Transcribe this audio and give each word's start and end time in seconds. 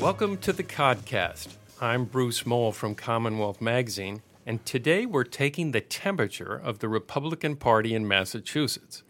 Welcome 0.00 0.36
to 0.38 0.52
the 0.52 0.62
Codcast. 0.62 1.48
I'm 1.80 2.04
Bruce 2.04 2.46
Mohl 2.46 2.70
from 2.70 2.94
Commonwealth 2.94 3.60
Magazine, 3.60 4.22
and 4.46 4.64
today 4.64 5.04
we're 5.04 5.24
taking 5.24 5.72
the 5.72 5.80
temperature 5.80 6.54
of 6.54 6.78
the 6.78 6.88
Republican 6.88 7.56
Party 7.56 7.96
in 7.96 8.06
Massachusetts. 8.06 9.02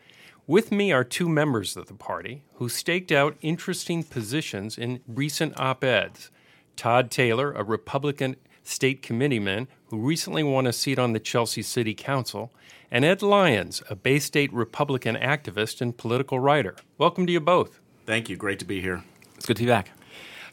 With 0.46 0.73
me 0.73 0.91
are 0.91 1.05
two 1.05 1.29
members 1.29 1.77
of 1.77 1.88
the 1.88 1.95
party 1.95 2.43
who 2.55 2.70
staked 2.70 3.12
out 3.12 3.37
interesting 3.43 4.02
positions 4.02 4.79
in 4.79 5.01
recent 5.06 5.61
op 5.61 5.84
eds. 5.84 6.30
Todd 6.74 7.11
Taylor, 7.11 7.52
a 7.52 7.62
Republican 7.62 8.36
state 8.64 9.02
committeeman 9.02 9.68
who 9.89 9.98
recently 9.98 10.43
won 10.43 10.66
a 10.66 10.73
seat 10.73 10.98
on 10.98 11.12
the 11.12 11.20
Chelsea 11.20 11.62
City 11.62 11.93
Council, 11.93 12.50
and 12.91 13.05
Ed 13.05 13.20
Lyons, 13.20 13.82
a 13.91 13.95
Bay 13.95 14.18
State 14.18 14.52
Republican 14.55 15.16
activist 15.16 15.83
and 15.83 15.98
political 15.98 16.41
writer. 16.41 16.77
Welcome 16.97 17.27
to 17.27 17.33
you 17.33 17.41
both. 17.41 17.78
Thank 18.06 18.30
you. 18.30 18.36
Great 18.36 18.59
to 18.61 18.64
be 18.64 18.80
here. 18.80 19.05
It's 19.36 19.45
good 19.45 19.59
to 19.59 19.62
be 19.62 19.69
back. 19.69 19.91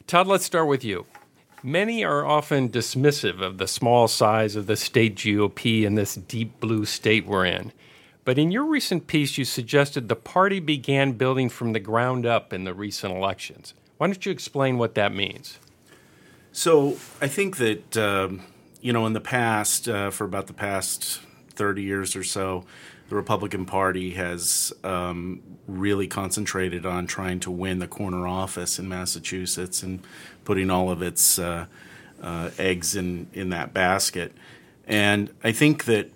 Todd, 0.06 0.28
let's 0.28 0.44
start 0.44 0.68
with 0.68 0.84
you. 0.84 1.04
Many 1.64 2.04
are 2.04 2.24
often 2.24 2.68
dismissive 2.68 3.40
of 3.40 3.58
the 3.58 3.66
small 3.66 4.06
size 4.06 4.54
of 4.54 4.68
the 4.68 4.76
state 4.76 5.16
GOP 5.16 5.82
in 5.82 5.96
this 5.96 6.14
deep 6.14 6.60
blue 6.60 6.84
state 6.84 7.26
we're 7.26 7.44
in. 7.44 7.72
But 8.24 8.38
in 8.38 8.52
your 8.52 8.64
recent 8.64 9.08
piece, 9.08 9.36
you 9.36 9.44
suggested 9.44 10.08
the 10.08 10.14
party 10.14 10.60
began 10.60 11.12
building 11.12 11.48
from 11.48 11.72
the 11.72 11.80
ground 11.80 12.24
up 12.24 12.52
in 12.52 12.62
the 12.62 12.72
recent 12.72 13.16
elections. 13.16 13.74
Why 13.98 14.06
don't 14.06 14.24
you 14.24 14.30
explain 14.30 14.78
what 14.78 14.94
that 14.94 15.12
means? 15.12 15.58
So, 16.52 16.98
I 17.20 17.26
think 17.26 17.56
that, 17.56 17.96
um, 17.96 18.42
you 18.80 18.92
know, 18.92 19.06
in 19.06 19.12
the 19.12 19.20
past, 19.20 19.88
uh, 19.88 20.10
for 20.10 20.24
about 20.24 20.46
the 20.46 20.54
past 20.54 21.20
30 21.56 21.82
years 21.82 22.14
or 22.14 22.22
so, 22.22 22.64
the 23.08 23.14
Republican 23.14 23.66
Party 23.66 24.10
has 24.10 24.72
um, 24.82 25.40
really 25.66 26.08
concentrated 26.08 26.84
on 26.84 27.06
trying 27.06 27.40
to 27.40 27.50
win 27.50 27.78
the 27.78 27.86
corner 27.86 28.26
office 28.26 28.78
in 28.78 28.88
Massachusetts 28.88 29.82
and 29.82 30.02
putting 30.44 30.70
all 30.70 30.90
of 30.90 31.02
its 31.02 31.38
uh, 31.38 31.66
uh, 32.20 32.50
eggs 32.58 32.96
in, 32.96 33.28
in 33.32 33.50
that 33.50 33.72
basket. 33.72 34.32
And 34.86 35.32
I 35.44 35.52
think 35.52 35.84
that 35.84 36.10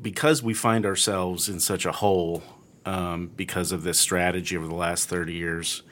because 0.00 0.42
we 0.42 0.54
find 0.54 0.84
ourselves 0.84 1.48
in 1.48 1.60
such 1.60 1.86
a 1.86 1.92
hole 1.92 2.42
um, 2.84 3.30
because 3.36 3.72
of 3.72 3.82
this 3.82 3.98
strategy 3.98 4.56
over 4.56 4.66
the 4.66 4.74
last 4.74 5.08
30 5.08 5.32
years, 5.32 5.82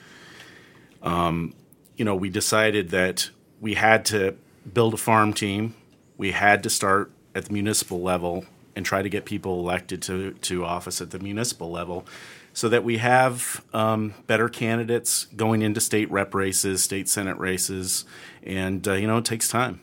um, 1.03 1.55
you 1.97 2.05
know, 2.05 2.15
we 2.15 2.29
decided 2.29 2.91
that 2.91 3.31
we 3.61 3.75
had 3.75 4.05
to 4.07 4.37
build 4.73 4.95
a 4.95 4.99
farm 4.99 5.33
team. 5.33 5.75
We 6.17 6.33
had 6.33 6.63
to 6.65 6.71
start 6.71 7.13
at 7.35 7.47
the 7.47 7.53
municipal 7.53 8.01
level 8.01 8.45
and 8.79 8.87
try 8.87 9.03
to 9.03 9.09
get 9.09 9.25
people 9.25 9.59
elected 9.59 10.01
to, 10.01 10.31
to 10.35 10.65
office 10.65 11.01
at 11.01 11.11
the 11.11 11.19
municipal 11.19 11.69
level 11.69 12.07
so 12.53 12.69
that 12.69 12.85
we 12.85 12.99
have 12.99 13.65
um, 13.75 14.15
better 14.29 14.49
candidates 14.49 15.27
going 15.37 15.63
into 15.63 15.81
state 15.81 16.09
rep 16.13 16.33
races, 16.33 16.85
state 16.85 17.09
senate 17.09 17.37
races, 17.39 18.05
and 18.45 18.87
uh, 18.87 18.93
you 18.93 19.09
know 19.09 19.19
it 19.19 19.25
takes 19.25 19.49
time. 19.49 19.81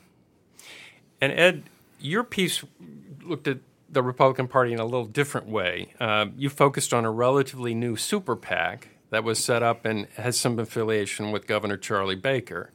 And 1.19 1.33
Ed, 1.33 1.63
your 1.99 2.23
piece 2.23 2.63
looked 3.21 3.49
at 3.49 3.57
the 3.89 4.01
Republican 4.01 4.47
Party 4.47 4.71
in 4.71 4.79
a 4.79 4.85
little 4.85 5.05
different 5.05 5.47
way. 5.47 5.93
Uh, 5.99 6.27
you 6.37 6.49
focused 6.49 6.93
on 6.93 7.03
a 7.03 7.11
relatively 7.11 7.73
new 7.73 7.97
super 7.97 8.37
PAC 8.37 8.87
that 9.09 9.25
was 9.25 9.43
set 9.43 9.61
up 9.61 9.83
and 9.83 10.07
has 10.15 10.39
some 10.39 10.57
affiliation 10.57 11.31
with 11.31 11.47
Governor 11.47 11.75
Charlie 11.75 12.15
Baker, 12.15 12.71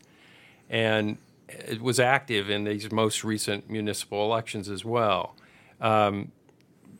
and 0.69 1.17
it 1.49 1.81
was 1.81 1.99
active 1.99 2.51
in 2.51 2.65
these 2.65 2.93
most 2.93 3.25
recent 3.25 3.71
municipal 3.71 4.23
elections 4.23 4.69
as 4.69 4.84
well. 4.84 5.34
Um, 5.81 6.33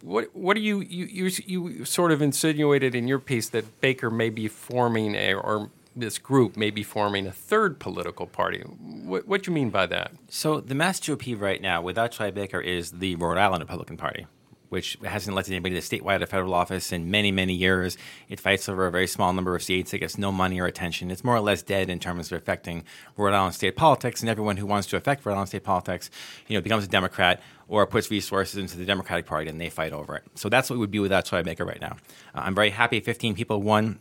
what 0.03 0.35
what 0.35 0.55
do 0.55 0.63
you, 0.63 0.81
you 0.81 1.05
you 1.07 1.31
you 1.47 1.85
sort 1.85 2.13
of 2.13 2.23
insinuated 2.23 2.95
in 2.95 3.07
your 3.07 3.19
piece 3.19 3.49
that 3.51 3.81
Baker 3.81 4.11
may 4.11 4.31
be 4.31 4.49
forming 4.49 5.15
a 5.15 5.35
or 5.35 5.71
this 5.95 6.19
group 6.19 6.57
may 6.57 6.71
be 6.71 6.83
forming 6.83 7.27
a 7.27 7.33
third 7.33 7.79
political 7.79 8.27
party. 8.27 8.61
What 8.61 9.29
what 9.29 9.43
do 9.43 9.51
you 9.51 9.55
mean 9.55 9.71
by 9.71 9.87
that? 9.87 10.13
So 10.29 10.61
the 10.61 10.75
Mass 10.75 11.01
GOP 11.01 11.39
right 11.39 11.61
now, 11.61 11.83
without 11.83 12.13
Charlie 12.13 12.33
Baker, 12.33 12.61
is 12.61 12.93
the 12.93 13.17
Rhode 13.17 13.39
Island 13.39 13.63
Republican 13.63 13.97
Party 13.97 14.27
which 14.71 14.97
hasn't 15.05 15.35
elected 15.35 15.53
anybody 15.53 15.79
to 15.79 15.81
statewide 15.81 16.23
or 16.23 16.27
federal 16.27 16.55
office 16.55 16.93
in 16.93 17.11
many, 17.11 17.31
many 17.31 17.53
years. 17.53 17.99
It 18.29 18.41
fights 18.41 18.69
over 18.69 18.87
a 18.87 18.91
very 18.91 19.07
small 19.07 19.33
number 19.33 19.55
of 19.55 19.63
seats. 19.63 19.93
It 19.93 19.99
gets 19.99 20.17
no 20.17 20.33
money 20.33 20.61
or 20.61 20.67
attention. 20.67 21.11
It's 21.11 21.25
more 21.25 21.37
or 21.37 21.41
less 21.41 21.63
dead 21.63 21.91
in 21.91 21.99
terms 21.99 22.33
of 22.33 22.39
affecting 22.39 22.85
Rhode 23.17 23.35
Island 23.35 23.55
state 23.55 23.77
politics. 23.77 24.21
And 24.21 24.31
everyone 24.31 24.57
who 24.57 24.67
wants 24.67 24.87
to 24.89 24.97
affect 24.97 25.27
Rhode 25.27 25.35
Island 25.35 25.49
state 25.49 25.65
politics, 25.65 26.11
you 26.47 26.57
know, 26.57 26.63
becomes 26.63 26.85
a 26.85 26.89
Democrat 26.89 27.43
or 27.69 27.87
puts 27.87 28.11
resources 28.11 28.57
into 28.57 28.79
the 28.79 28.85
Democratic 28.85 29.27
Party 29.27 29.51
and 29.51 29.61
they 29.61 29.71
fight 29.71 29.93
over 29.93 30.17
it. 30.17 30.25
So 30.37 30.49
that's 30.49 30.71
what 30.71 30.77
we 30.77 30.81
would 30.81 30.91
be 30.91 31.01
without 31.01 31.29
Baker 31.45 31.65
right 31.65 31.81
now. 31.81 31.97
Uh, 32.35 32.41
I'm 32.41 32.55
very 32.55 32.71
happy 32.71 33.01
15 33.01 33.35
people 33.35 33.61
won 33.63 33.99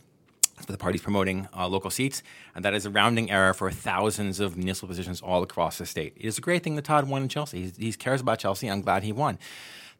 for 0.64 0.72
the 0.72 0.78
party's 0.78 1.00
promoting 1.00 1.48
uh, 1.56 1.66
local 1.66 1.90
seats, 1.90 2.22
and 2.54 2.64
that 2.64 2.74
is 2.74 2.84
a 2.84 2.90
rounding 2.90 3.30
error 3.30 3.54
for 3.54 3.70
thousands 3.70 4.40
of 4.40 4.58
municipal 4.58 4.88
positions 4.88 5.22
all 5.22 5.42
across 5.42 5.78
the 5.78 5.86
state. 5.86 6.12
It 6.16 6.26
is 6.26 6.36
a 6.36 6.40
great 6.42 6.62
thing 6.62 6.76
that 6.76 6.84
Todd 6.84 7.08
won 7.08 7.22
in 7.22 7.28
Chelsea. 7.28 7.70
He, 7.78 7.86
he 7.86 7.92
cares 7.94 8.20
about 8.20 8.38
Chelsea. 8.38 8.68
I'm 8.68 8.82
glad 8.82 9.02
he 9.02 9.12
won 9.12 9.38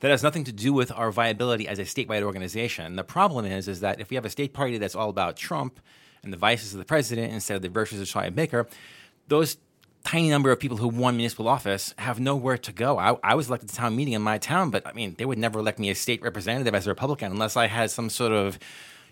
that 0.00 0.10
has 0.10 0.22
nothing 0.22 0.44
to 0.44 0.52
do 0.52 0.72
with 0.72 0.90
our 0.92 1.10
viability 1.12 1.68
as 1.68 1.78
a 1.78 1.82
statewide 1.82 2.22
organization. 2.22 2.96
The 2.96 3.04
problem 3.04 3.44
is, 3.44 3.68
is 3.68 3.80
that 3.80 4.00
if 4.00 4.10
we 4.10 4.16
have 4.16 4.24
a 4.24 4.30
state 4.30 4.52
party 4.52 4.78
that's 4.78 4.94
all 4.94 5.10
about 5.10 5.36
Trump 5.36 5.78
and 6.22 6.32
the 6.32 6.36
vices 6.36 6.72
of 6.74 6.78
the 6.78 6.84
president 6.84 7.32
instead 7.32 7.56
of 7.56 7.62
the 7.62 7.68
virtues 7.68 8.00
of 8.00 8.08
Charlie 8.08 8.30
Baker, 8.30 8.66
those 9.28 9.58
tiny 10.04 10.30
number 10.30 10.50
of 10.50 10.58
people 10.58 10.78
who 10.78 10.88
won 10.88 11.16
municipal 11.16 11.48
office 11.48 11.94
have 11.98 12.18
nowhere 12.18 12.56
to 12.56 12.72
go. 12.72 12.98
I, 12.98 13.16
I, 13.22 13.34
was 13.34 13.48
elected 13.48 13.68
to 13.68 13.74
town 13.74 13.94
meeting 13.94 14.14
in 14.14 14.22
my 14.22 14.38
town, 14.38 14.70
but 14.70 14.86
I 14.86 14.92
mean, 14.92 15.14
they 15.18 15.26
would 15.26 15.38
never 15.38 15.58
elect 15.58 15.78
me 15.78 15.90
as 15.90 15.98
state 15.98 16.22
representative 16.22 16.74
as 16.74 16.86
a 16.86 16.90
Republican 16.90 17.32
unless 17.32 17.56
I 17.56 17.66
had 17.66 17.90
some 17.90 18.08
sort 18.08 18.32
of 18.32 18.58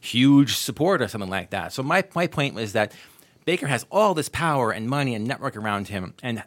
huge 0.01 0.57
support 0.57 1.03
or 1.03 1.09
something 1.09 1.31
like 1.31 1.51
that. 1.51 1.73
So 1.73 1.83
my, 1.83 2.05
my 2.15 2.27
point 2.27 2.55
was 2.55 2.73
that 2.73 2.93
Baker 3.45 3.67
has 3.67 3.85
all 3.91 4.15
this 4.15 4.29
power 4.29 4.71
and 4.71 4.89
money 4.89 5.15
and 5.15 5.27
network 5.27 5.57
around 5.57 5.89
him, 5.89 6.15
and 6.23 6.43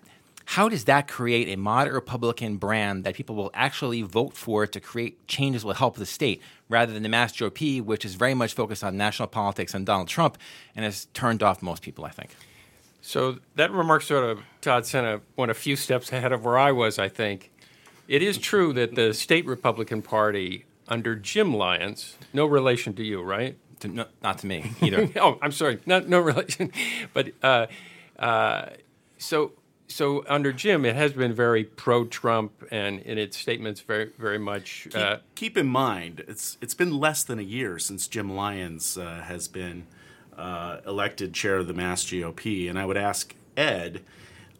how 0.52 0.68
does 0.68 0.84
that 0.84 1.08
create 1.08 1.48
a 1.48 1.56
moderate 1.56 1.94
Republican 1.94 2.58
brand 2.58 3.06
that 3.06 3.16
people 3.16 3.36
will 3.36 3.52
actually 3.54 4.02
vote 4.02 4.34
for 4.34 4.68
to 4.68 4.82
create 4.82 5.26
changes 5.26 5.62
that 5.62 5.68
will 5.68 5.74
help 5.76 5.96
the 5.96 6.06
state, 6.06 6.42
rather 6.68 6.92
than 6.92 7.04
the 7.04 7.10
Mass 7.10 7.32
GOP, 7.32 7.82
which 7.82 8.04
is 8.04 8.16
very 8.16 8.34
much 8.34 8.54
focused 8.54 8.84
on 8.84 8.98
national 8.98 9.30
politics 9.30 9.74
and 9.74 9.86
Donald 9.86 10.10
Trump 10.10 10.38
and 10.76 10.84
has 10.84 11.06
turned 11.14 11.42
off 11.42 11.62
most 11.62 11.82
people, 11.82 12.04
I 12.04 12.10
think. 12.10 12.36
So 13.00 13.38
that 13.56 13.72
remark 13.72 14.02
sort 14.02 14.26
of, 14.26 14.42
Todd 14.60 14.86
Senna 14.86 15.22
went 15.38 15.52
a 15.52 15.54
few 15.54 15.78
steps 15.78 16.12
ahead 16.12 16.34
of 16.34 16.44
where 16.44 16.58
I 16.58 16.74
was, 16.74 17.00
I 17.00 17.08
think. 17.08 17.50
It 18.10 18.22
is 18.22 18.38
true 18.38 18.74
that 18.74 18.96
the 18.96 19.14
state 19.14 19.46
Republican 19.46 20.02
Party 20.02 20.66
under 20.86 21.16
Jim 21.16 21.54
Lyons, 21.54 22.18
no 22.34 22.46
relation 22.46 22.94
to 22.96 23.04
you, 23.06 23.22
right? 23.22 23.58
To, 23.80 23.88
no, 23.88 24.06
not 24.22 24.40
to 24.40 24.48
me 24.48 24.74
either. 24.82 25.10
oh, 25.16 25.40
I'm 25.42 25.54
sorry, 25.54 25.80
not, 25.86 26.10
no 26.10 26.20
relation. 26.20 26.74
but 27.14 27.30
uh, 27.42 27.68
uh, 28.20 28.66
so 29.18 29.54
so 29.92 30.24
under 30.28 30.52
Jim, 30.52 30.86
it 30.86 30.96
has 30.96 31.14
been 31.14 31.34
very 31.34 31.64
pro-Trump, 31.64 32.52
and 32.72 33.00
in 33.02 33.18
its 33.18 33.38
statements, 33.38 33.82
very 33.82 34.12
very 34.18 34.40
much. 34.40 34.84
Keep, 34.86 34.96
uh, 34.96 35.18
keep 35.36 35.58
in 35.58 35.68
mind, 35.68 36.24
it's 36.28 36.58
it's 36.62 36.74
been 36.74 36.98
less 36.98 37.24
than 37.24 37.40
a 37.40 37.44
year 37.44 37.78
since 37.80 38.08
Jim 38.08 38.34
Lyons 38.34 38.98
uh, 38.98 39.24
has 39.26 39.48
been 39.48 39.86
uh, 40.38 40.78
elected 40.88 41.34
chair 41.34 41.58
of 41.58 41.68
the 41.68 41.74
Mass 41.74 42.04
GOP, 42.06 42.70
and 42.70 42.80
I 42.80 42.86
would 42.86 42.98
ask 42.98 43.36
Ed. 43.56 44.02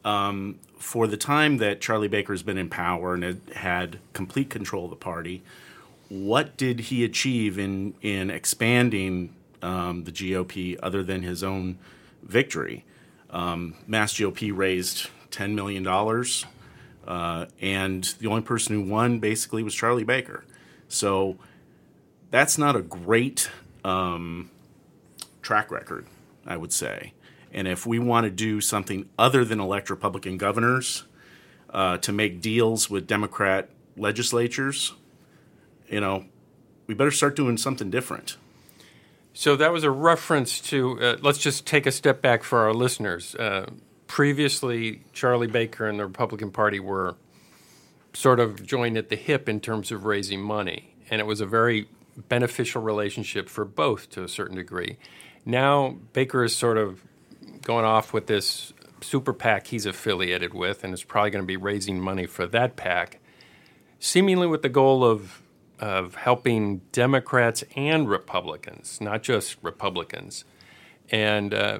Um, 0.04 0.60
for 0.78 1.06
the 1.06 1.18
time 1.18 1.58
that 1.58 1.80
Charlie 1.80 2.08
Baker's 2.08 2.42
been 2.42 2.58
in 2.58 2.68
power 2.68 3.14
and 3.14 3.24
had, 3.24 3.40
had 3.56 4.00
complete 4.14 4.50
control 4.50 4.86
of 4.86 4.90
the 4.90 4.96
party, 4.96 5.44
what 6.10 6.58
did 6.58 6.80
he 6.80 7.06
achieve 7.06 7.60
in 7.60 7.94
in 8.02 8.30
expanding 8.30 9.34
um, 9.62 10.04
the 10.04 10.12
GOP 10.12 10.78
other 10.82 11.04
than 11.04 11.22
his 11.22 11.44
own 11.44 11.78
victory? 12.24 12.84
Um, 13.30 13.76
Mass 13.88 14.14
GOP 14.14 14.56
raised 14.56 15.08
$10 15.32 15.54
million. 15.54 15.86
Uh, 17.08 17.46
and 17.60 18.04
the 18.20 18.28
only 18.28 18.42
person 18.42 18.76
who 18.76 18.90
won 18.90 19.20
basically 19.20 19.64
was 19.64 19.74
Charlie 19.74 20.04
Baker. 20.04 20.46
So 20.88 21.38
that's 22.30 22.58
not 22.58 22.76
a 22.76 22.82
great 22.82 23.50
um, 23.84 24.50
track 25.42 25.72
record, 25.72 26.06
I 26.46 26.58
would 26.58 26.74
say. 26.74 27.14
And 27.54 27.68
if 27.68 27.86
we 27.86 28.00
want 28.00 28.26
to 28.26 28.30
do 28.30 28.62
something 28.62 29.10
other 29.18 29.44
than 29.44 29.60
elect 29.60 29.90
Republican 29.90 30.38
governors 30.38 31.04
uh, 31.70 31.98
to 31.98 32.12
make 32.12 32.42
deals 32.42 32.90
with 32.90 33.08
Democrat 33.08 33.70
legislatures, 33.98 34.94
you 35.90 36.00
know, 36.00 36.26
we 36.88 36.94
better 36.94 37.12
start 37.12 37.36
doing 37.36 37.58
something 37.58 37.90
different. 37.90 38.38
So 39.34 39.56
that 39.56 39.72
was 39.72 39.84
a 39.84 39.92
reference 39.92 40.60
to, 40.62 41.00
uh, 41.02 41.18
let's 41.22 41.40
just 41.40 41.66
take 41.66 41.86
a 41.86 41.92
step 41.92 42.22
back 42.22 42.44
for 42.44 42.60
our 42.60 42.74
listeners. 42.74 43.36
Uh, 43.36 43.70
previously 44.12 45.02
Charlie 45.14 45.48
Baker 45.48 45.88
and 45.88 45.98
the 45.98 46.06
Republican 46.06 46.52
Party 46.52 46.82
were 46.82 47.16
sort 48.12 48.42
of 48.42 48.62
joined 48.62 48.98
at 48.98 49.08
the 49.08 49.16
hip 49.16 49.48
in 49.48 49.62
terms 49.62 49.90
of 49.90 50.04
raising 50.04 50.42
money, 50.42 50.94
and 51.10 51.22
it 51.22 51.24
was 51.26 51.40
a 51.40 51.46
very 51.46 51.88
beneficial 52.28 52.82
relationship 52.82 53.48
for 53.48 53.64
both 53.64 54.10
to 54.10 54.22
a 54.22 54.28
certain 54.28 54.58
degree. 54.58 54.98
Now 55.46 55.96
Baker 56.12 56.44
is 56.44 56.54
sort 56.54 56.78
of 56.78 57.02
going 57.62 57.86
off 57.86 58.12
with 58.12 58.28
this 58.28 58.74
super 59.00 59.32
PAC 59.32 59.68
he's 59.68 59.86
affiliated 59.86 60.54
with, 60.54 60.84
and 60.84 60.94
is 60.94 61.06
probably 61.06 61.32
going 61.32 61.44
to 61.44 61.48
be 61.48 61.56
raising 61.56 61.98
money 61.98 62.26
for 62.26 62.46
that 62.48 62.76
PAC, 62.76 63.22
seemingly 63.98 64.46
with 64.46 64.62
the 64.62 64.70
goal 64.70 65.06
of 65.06 65.42
of 65.80 66.16
helping 66.16 66.80
Democrats 66.92 67.64
and 67.78 68.10
Republicans, 68.10 69.00
not 69.00 69.24
just 69.24 69.56
Republicans, 69.62 70.44
and 71.10 71.54
uh, 71.54 71.80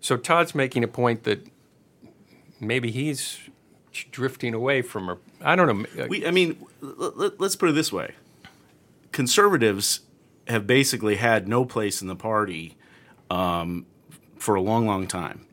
So 0.00 0.16
Todd's 0.16 0.52
making 0.54 0.82
a 0.82 0.88
point 0.88 1.22
that 1.22 1.46
maybe 2.60 2.90
he's 2.90 3.38
drifting 4.10 4.54
away 4.54 4.82
from 4.82 5.06
her. 5.06 5.18
I 5.40 5.56
don't 5.56 5.96
know. 5.96 6.06
We, 6.08 6.26
I 6.26 6.30
mean, 6.30 6.64
let's 6.80 7.56
put 7.56 7.68
it 7.70 7.72
this 7.72 7.92
way: 7.92 8.14
conservatives 9.12 10.00
have 10.48 10.66
basically 10.66 11.16
had 11.16 11.48
no 11.48 11.64
place 11.64 12.02
in 12.02 12.08
the 12.08 12.16
party 12.16 12.76
um, 13.30 13.86
for 14.36 14.54
a 14.54 14.60
long, 14.60 14.86
long 14.86 15.06
time. 15.06 15.46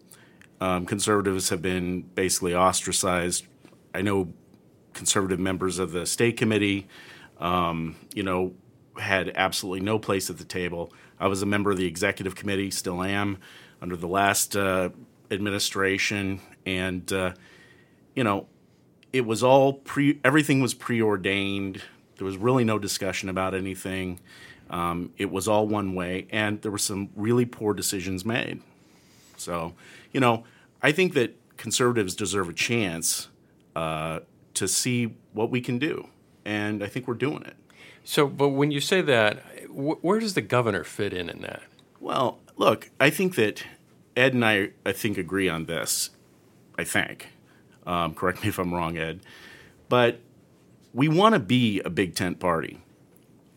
Um, 0.60 0.86
conservatives 0.86 1.50
have 1.50 1.62
been 1.62 2.02
basically 2.02 2.56
ostracized. 2.56 3.46
I 3.94 4.02
know 4.02 4.34
conservative 4.94 5.40
members 5.40 5.78
of 5.78 5.92
the 5.92 6.06
state 6.06 6.38
committee, 6.38 6.88
um, 7.40 7.96
you 8.14 8.24
know, 8.24 8.54
had 9.00 9.32
absolutely 9.36 9.82
no 9.82 10.00
place 10.00 10.30
at 10.30 10.40
the 10.40 10.44
table. 10.44 10.92
I 11.20 11.28
was 11.28 11.44
a 11.44 11.46
member 11.46 11.70
of 11.70 11.78
the 11.78 11.86
executive 11.86 12.36
committee, 12.36 12.72
still 12.72 13.04
am, 13.04 13.38
under 13.82 13.96
the 13.96 14.08
last 14.08 14.56
uh, 14.56 14.90
administration, 15.30 16.42
and 16.68 17.12
uh, 17.14 17.34
you 18.14 18.24
know, 18.24 18.48
it 19.14 19.26
was 19.26 19.42
all 19.42 19.74
pre. 19.74 20.20
Everything 20.24 20.62
was 20.62 20.74
preordained. 20.74 21.82
There 22.18 22.26
was 22.26 22.38
really 22.38 22.64
no 22.64 22.78
discussion 22.78 23.30
about 23.30 23.56
anything. 23.56 24.20
Um, 24.70 25.14
it 25.18 25.32
was 25.32 25.48
all 25.48 25.66
one 25.68 25.96
way, 25.96 26.28
and 26.30 26.62
there 26.62 26.72
were 26.72 26.78
some 26.78 27.10
really 27.16 27.46
poor 27.46 27.74
decisions 27.74 28.26
made. 28.26 28.62
So, 29.38 29.76
you 30.12 30.20
know, 30.20 30.44
I 30.82 30.92
think 30.92 31.14
that 31.14 31.38
conservatives 31.56 32.16
deserve 32.16 32.50
a 32.50 32.54
chance 32.54 33.30
uh, 33.76 34.20
to 34.56 34.68
see 34.68 35.16
what 35.32 35.50
we 35.50 35.62
can 35.62 35.80
do, 35.80 36.10
and 36.44 36.84
I 36.84 36.88
think 36.88 37.08
we're 37.08 37.14
doing 37.14 37.44
it. 37.44 37.56
So, 38.04 38.28
but 38.28 38.50
when 38.50 38.72
you 38.72 38.82
say 38.82 39.02
that, 39.02 39.44
wh- 39.68 40.04
where 40.04 40.20
does 40.20 40.34
the 40.34 40.42
governor 40.42 40.84
fit 40.84 41.14
in 41.14 41.30
in 41.30 41.42
that? 41.44 41.62
Well, 42.02 42.40
look, 42.58 42.90
I 43.00 43.10
think 43.10 43.36
that 43.36 43.64
Ed 44.18 44.34
and 44.34 44.44
I, 44.44 44.72
I 44.86 44.92
think, 44.92 45.18
agree 45.18 45.48
on 45.48 45.66
this. 45.66 46.10
I 46.78 46.84
think. 46.84 47.28
Um, 47.86 48.14
correct 48.14 48.44
me 48.44 48.50
if 48.50 48.60
I'm 48.60 48.74
wrong, 48.74 48.98
Ed. 48.98 49.22
But 49.90 50.20
we 50.94 51.08
want 51.08 51.34
to 51.34 51.40
be 51.40 51.80
a 51.82 51.90
big 51.90 52.16
tent 52.16 52.40
party. 52.40 52.82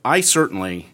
I 0.05 0.21
certainly, 0.21 0.93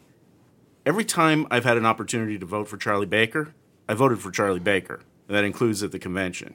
every 0.84 1.04
time 1.04 1.46
I've 1.50 1.64
had 1.64 1.76
an 1.76 1.86
opportunity 1.86 2.38
to 2.38 2.46
vote 2.46 2.68
for 2.68 2.76
Charlie 2.76 3.06
Baker, 3.06 3.54
I 3.88 3.94
voted 3.94 4.20
for 4.20 4.30
Charlie 4.30 4.60
Baker. 4.60 5.00
And 5.28 5.36
that 5.36 5.44
includes 5.44 5.82
at 5.82 5.92
the 5.92 5.98
convention. 5.98 6.54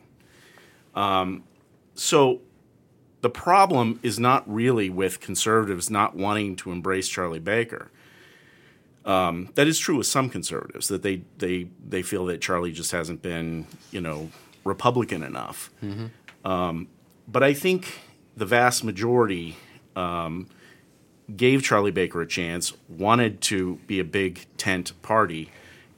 Um, 0.96 1.44
so 1.94 2.42
the 3.22 3.30
problem 3.30 4.00
is 4.04 4.20
not 4.20 4.52
really 4.52 4.90
with 4.90 5.20
conservatives 5.20 5.90
not 5.90 6.16
wanting 6.16 6.56
to 6.58 6.72
embrace 6.72 7.08
Charlie 7.08 7.40
Baker. 7.40 7.92
Um, 9.06 9.50
that 9.56 9.68
is 9.68 9.80
true 9.80 9.98
with 9.98 10.08
some 10.08 10.30
conservatives 10.30 10.88
that 10.90 11.02
they 11.02 11.24
they 11.40 11.70
they 11.88 12.04
feel 12.04 12.26
that 12.28 12.40
Charlie 12.40 12.72
just 12.72 12.92
hasn't 12.92 13.24
been 13.24 13.66
you 13.92 14.00
know 14.00 14.30
Republican 14.64 15.24
enough. 15.24 15.72
Um, 16.44 16.88
but 17.28 17.44
I 17.44 17.54
think 17.54 18.00
the 18.36 18.46
vast 18.46 18.84
majority 18.84 19.58
um, 19.96 20.48
gave 21.36 21.64
Charlie 21.64 21.92
Baker 21.92 22.22
a 22.22 22.28
chance, 22.28 22.74
wanted 22.90 23.42
to 23.42 23.76
be 23.88 24.00
a 24.00 24.04
big 24.04 24.46
tent 24.58 24.94
party, 25.02 25.50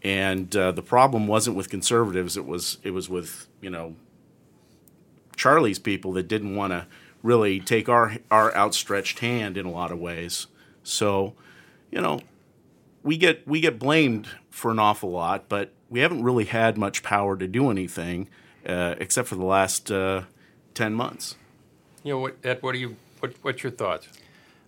and 0.03 0.53
uh, 0.55 0.71
the 0.71 0.81
problem 0.81 1.27
wasn't 1.27 1.55
with 1.55 1.69
conservatives. 1.69 2.35
It 2.37 2.45
was 2.45 2.77
it 2.83 2.91
was 2.91 3.09
with 3.09 3.47
you 3.61 3.69
know 3.69 3.95
Charlie's 5.35 5.79
people 5.79 6.13
that 6.13 6.27
didn't 6.27 6.55
want 6.55 6.71
to 6.71 6.87
really 7.21 7.59
take 7.59 7.87
our 7.89 8.17
our 8.29 8.53
outstretched 8.55 9.19
hand 9.19 9.57
in 9.57 9.65
a 9.65 9.71
lot 9.71 9.91
of 9.91 9.99
ways. 9.99 10.47
So, 10.83 11.33
you 11.89 12.01
know, 12.01 12.19
we 13.01 13.17
get 13.17 13.47
we 13.47 13.61
get 13.61 13.79
blamed 13.79 14.27
for 14.49 14.71
an 14.71 14.79
awful 14.79 15.11
lot, 15.11 15.47
but 15.49 15.71
we 15.89 16.01
haven't 16.01 16.23
really 16.23 16.45
had 16.45 16.77
much 16.77 17.01
power 17.01 17.37
to 17.37 17.47
do 17.47 17.71
anything 17.71 18.27
uh, 18.65 18.95
except 18.99 19.27
for 19.27 19.35
the 19.35 19.45
last 19.45 19.91
uh, 19.91 20.23
ten 20.73 20.93
months. 20.93 21.35
You 22.03 22.13
know, 22.13 22.19
what, 22.19 22.37
Ed, 22.43 22.61
what 22.61 22.75
are 22.75 22.77
you? 22.77 22.95
What, 23.19 23.33
what's 23.41 23.63
your 23.63 23.71
thoughts? 23.71 24.07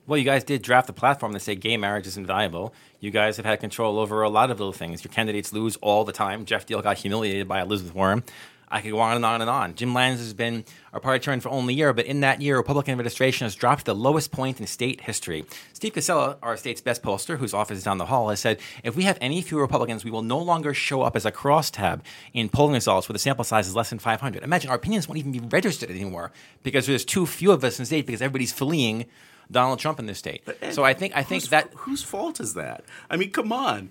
Well, 0.08 0.18
you 0.18 0.24
guys 0.24 0.44
did 0.44 0.62
draft 0.62 0.88
a 0.90 0.94
platform 0.94 1.32
that 1.34 1.42
say 1.42 1.56
gay 1.56 1.78
marriage 1.78 2.06
isn't 2.06 2.28
viable. 2.28 2.74
You 3.00 3.10
guys 3.12 3.38
have 3.38 3.46
had 3.46 3.60
control 3.60 3.98
over 3.98 4.22
a 4.22 4.30
lot 4.30 4.52
of 4.52 4.60
little 4.60 4.72
things. 4.74 5.04
Your 5.04 5.12
candidates 5.12 5.52
lose 5.52 5.78
all 5.78 6.04
the 6.04 6.12
time. 6.12 6.46
Geoff 6.46 6.66
Diehl 6.68 6.84
got 6.84 6.98
humiliated 6.98 7.48
by 7.48 7.62
Elizabeth 7.62 7.96
Warren. 7.96 8.24
I 8.70 8.82
could 8.82 8.92
go 8.92 9.00
on 9.00 9.16
and 9.16 9.26
on 9.26 9.42
and 9.42 9.50
on. 9.50 9.76
Jim 9.76 9.94
Lyons 9.94 10.20
has 10.20 10.34
been 10.34 10.66
our 10.94 11.00
party 11.00 11.20
chairman 11.20 11.42
for 11.42 11.50
only 11.50 11.74
a 11.74 11.78
year, 11.78 11.94
but 11.94 12.06
in 12.06 12.22
that 12.22 12.42
year, 12.42 12.58
Republican 12.58 12.92
administration 12.92 13.46
has 13.46 13.56
dropped 13.56 13.82
to 13.82 13.86
the 13.86 13.96
lowest 13.96 14.32
point 14.32 14.60
in 14.60 14.68
state 14.68 15.02
history. 15.02 15.46
Steve 15.74 15.94
Koczela, 15.94 16.38
our 16.42 16.58
state's 16.58 16.82
best 16.82 17.04
pollster, 17.04 17.38
whose 17.38 17.54
office 17.54 17.78
is 17.78 17.84
down 17.84 17.98
the 17.98 18.06
hall, 18.06 18.30
has 18.30 18.40
said 18.40 18.60
if 18.84 18.96
we 18.96 19.04
have 19.04 19.18
any 19.22 19.42
fewer 19.42 19.62
Republicans, 19.62 20.04
we 20.04 20.12
will 20.12 20.22
no 20.22 20.40
longer 20.40 20.74
show 20.74 21.02
up 21.02 21.16
as 21.16 21.26
a 21.26 21.32
crosstab 21.32 22.02
in 22.34 22.50
polling 22.50 22.74
results 22.74 23.08
where 23.08 23.14
the 23.14 23.20
sample 23.20 23.44
size 23.44 23.68
is 23.68 23.76
less 23.76 23.90
than 23.90 24.00
500. 24.00 24.44
Imagine 24.44 24.70
our 24.70 24.78
opinions 24.78 25.08
won't 25.08 25.20
even 25.20 25.32
be 25.32 25.40
registered 25.40 25.90
anymore 25.90 26.32
because 26.64 26.88
there's 26.88 27.06
too 27.06 27.26
few 27.26 27.52
of 27.52 27.64
us 27.64 27.78
in 27.78 27.84
the 27.84 27.88
state 27.88 28.06
because 28.06 28.22
everybody's 28.22 28.54
fleeing 28.54 29.06
Donald 29.52 29.80
Trump 29.80 30.00
in 30.00 30.06
this 30.06 30.18
state. 30.20 30.44
So 30.72 30.84
I 30.84 30.94
think 30.94 31.16
I 31.16 31.24
think 31.24 31.46
that 31.46 31.70
whose 31.76 32.04
fault 32.04 32.40
is 32.40 32.54
that? 32.56 32.84
I 33.10 33.18
mean, 33.18 33.32
come 33.32 33.52
on. 33.52 33.90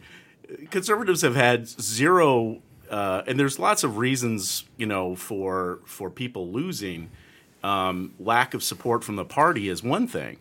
Conservatives 0.70 1.22
have 1.22 1.36
had 1.36 1.68
zero, 1.68 2.60
uh, 2.90 3.22
and 3.26 3.38
there's 3.38 3.58
lots 3.58 3.84
of 3.84 3.98
reasons, 3.98 4.64
you 4.76 4.86
know, 4.86 5.14
for 5.14 5.80
for 5.84 6.10
people 6.10 6.50
losing. 6.50 7.10
Um, 7.62 8.12
lack 8.20 8.52
of 8.52 8.62
support 8.62 9.02
from 9.02 9.16
the 9.16 9.24
party 9.24 9.70
is 9.70 9.82
one 9.82 10.06
thing. 10.06 10.38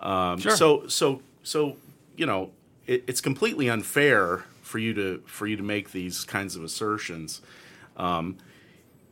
Um, 0.00 0.38
Sure. 0.38 0.56
So 0.56 0.86
so 0.88 1.22
so 1.42 1.76
you 2.16 2.26
know, 2.26 2.50
it, 2.86 3.04
it's 3.06 3.20
completely 3.20 3.68
unfair 3.68 4.44
for 4.62 4.78
you 4.78 4.92
to 4.94 5.22
for 5.26 5.46
you 5.46 5.56
to 5.56 5.62
make 5.62 5.92
these 5.92 6.24
kinds 6.24 6.56
of 6.56 6.64
assertions. 6.64 7.40
Um, 7.96 8.38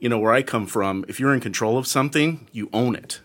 you 0.00 0.08
know, 0.08 0.18
where 0.18 0.32
I 0.32 0.42
come 0.42 0.66
from, 0.66 1.04
if 1.06 1.20
you're 1.20 1.32
in 1.32 1.38
control 1.40 1.78
of 1.78 1.86
something, 1.86 2.48
you 2.50 2.68
own 2.72 2.96
it. 2.96 3.20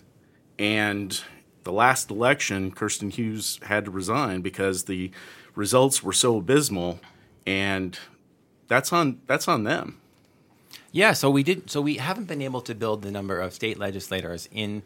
And 0.60 1.20
the 1.64 1.72
last 1.72 2.12
election, 2.12 2.72
Kirsten 2.72 3.10
Hughes 3.10 3.60
had 3.64 3.86
to 3.86 3.92
resign 3.92 4.42
because 4.42 4.84
the 4.84 5.10
results 5.56 6.04
were 6.04 6.14
so 6.14 6.38
abysmal, 6.38 7.00
and 7.48 7.98
that's 8.68 8.92
on 8.94 9.20
that's 9.28 9.48
on 9.48 9.64
them. 9.64 10.00
Yeah, 10.92 11.14
so 11.14 11.30
we 11.30 11.44
did. 11.44 11.70
So 11.70 11.82
we 11.82 11.98
haven't 11.98 12.26
been 12.26 12.42
able 12.42 12.62
to 12.62 12.74
build 12.74 13.02
the 13.02 13.12
number 13.12 13.40
of 13.40 13.54
state 13.54 13.78
legislators 13.78 14.48
in 14.52 14.84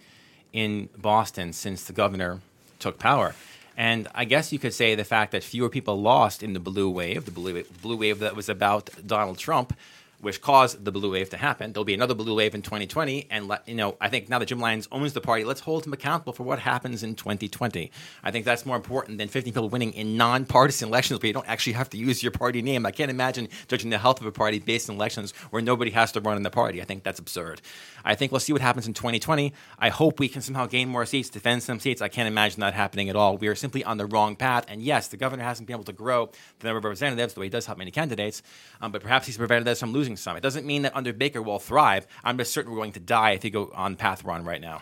in 0.53 0.89
Boston 0.97 1.53
since 1.53 1.83
the 1.85 1.93
governor 1.93 2.41
took 2.79 2.99
power. 2.99 3.35
And 3.77 4.07
I 4.13 4.25
guess 4.25 4.51
you 4.51 4.59
could 4.59 4.73
say 4.73 4.95
the 4.95 5.03
fact 5.03 5.31
that 5.31 5.43
fewer 5.43 5.69
people 5.69 6.01
lost 6.01 6.43
in 6.43 6.53
the 6.53 6.59
blue 6.59 6.89
wave, 6.89 7.25
the 7.25 7.31
blue 7.31 7.63
blue 7.81 7.97
wave 7.97 8.19
that 8.19 8.35
was 8.35 8.49
about 8.49 8.89
Donald 9.05 9.37
Trump, 9.37 9.73
which 10.21 10.41
caused 10.41 10.85
the 10.85 10.91
blue 10.91 11.11
wave 11.11 11.29
to 11.29 11.37
happen. 11.37 11.73
There'll 11.73 11.85
be 11.85 11.93
another 11.93 12.13
blue 12.13 12.35
wave 12.35 12.55
in 12.55 12.61
2020, 12.61 13.27
and 13.29 13.47
let, 13.47 13.67
you 13.67 13.75
know, 13.75 13.97
I 13.99 14.07
think 14.07 14.29
now 14.29 14.39
that 14.39 14.45
Jim 14.45 14.59
Lyons 14.59 14.87
owns 14.91 15.13
the 15.13 15.21
party, 15.21 15.43
let's 15.43 15.61
hold 15.61 15.85
him 15.85 15.93
accountable 15.93 16.33
for 16.33 16.43
what 16.43 16.59
happens 16.59 17.03
in 17.03 17.15
2020. 17.15 17.91
I 18.23 18.31
think 18.31 18.45
that's 18.45 18.65
more 18.65 18.75
important 18.75 19.17
than 19.17 19.27
15 19.27 19.53
people 19.53 19.69
winning 19.69 19.93
in 19.93 20.15
nonpartisan 20.15 20.87
elections 20.87 21.21
where 21.21 21.27
you 21.27 21.33
don't 21.33 21.47
actually 21.49 21.73
have 21.73 21.89
to 21.89 21.97
use 21.97 22.23
your 22.23 22.31
party 22.31 22.61
name. 22.61 22.85
I 22.85 22.91
can't 22.91 23.11
imagine 23.11 23.49
judging 23.67 23.89
the 23.89 23.97
health 23.97 24.21
of 24.21 24.27
a 24.27 24.31
party 24.31 24.59
based 24.59 24.89
on 24.89 24.95
elections 24.95 25.33
where 25.49 25.61
nobody 25.61 25.91
has 25.91 26.11
to 26.13 26.21
run 26.21 26.37
in 26.37 26.43
the 26.43 26.49
party. 26.49 26.81
I 26.81 26.85
think 26.85 27.03
that's 27.03 27.19
absurd. 27.19 27.61
I 28.05 28.15
think 28.15 28.31
we'll 28.31 28.39
see 28.39 28.53
what 28.53 28.61
happens 28.61 28.87
in 28.87 28.93
2020. 28.93 29.53
I 29.77 29.89
hope 29.89 30.19
we 30.19 30.29
can 30.29 30.41
somehow 30.41 30.67
gain 30.67 30.89
more 30.89 31.05
seats, 31.05 31.29
defend 31.29 31.63
some 31.63 31.79
seats. 31.79 32.01
I 32.01 32.07
can't 32.07 32.27
imagine 32.27 32.61
that 32.61 32.73
happening 32.73 33.09
at 33.09 33.15
all. 33.15 33.37
We 33.37 33.47
are 33.47 33.55
simply 33.55 33.83
on 33.83 33.97
the 33.97 34.05
wrong 34.05 34.35
path. 34.35 34.65
And 34.67 34.81
yes, 34.81 35.07
the 35.07 35.17
governor 35.17 35.43
hasn't 35.43 35.67
been 35.67 35.75
able 35.75 35.83
to 35.85 35.93
grow 35.93 36.29
the 36.59 36.67
number 36.67 36.77
of 36.77 36.85
representatives 36.85 37.35
way 37.41 37.47
he 37.47 37.49
does 37.49 37.65
help 37.65 37.77
many 37.77 37.91
candidates, 37.91 38.41
um, 38.79 38.91
but 38.91 39.01
perhaps 39.01 39.25
he's 39.25 39.37
prevented 39.37 39.67
us 39.67 39.79
from 39.79 39.91
losing 39.91 40.10
some. 40.15 40.37
It 40.37 40.41
doesn't 40.41 40.65
mean 40.65 40.83
that 40.83 40.95
under 40.95 41.13
Baker 41.13 41.41
we'll 41.41 41.59
thrive. 41.59 42.07
I'm 42.23 42.37
just 42.37 42.53
certain 42.53 42.71
we're 42.71 42.77
going 42.77 42.93
to 42.93 42.99
die 42.99 43.31
if 43.31 43.43
you 43.43 43.49
go 43.51 43.71
on 43.75 43.95
path 43.95 44.23
we're 44.23 44.43
right 44.43 44.61
now. 44.61 44.81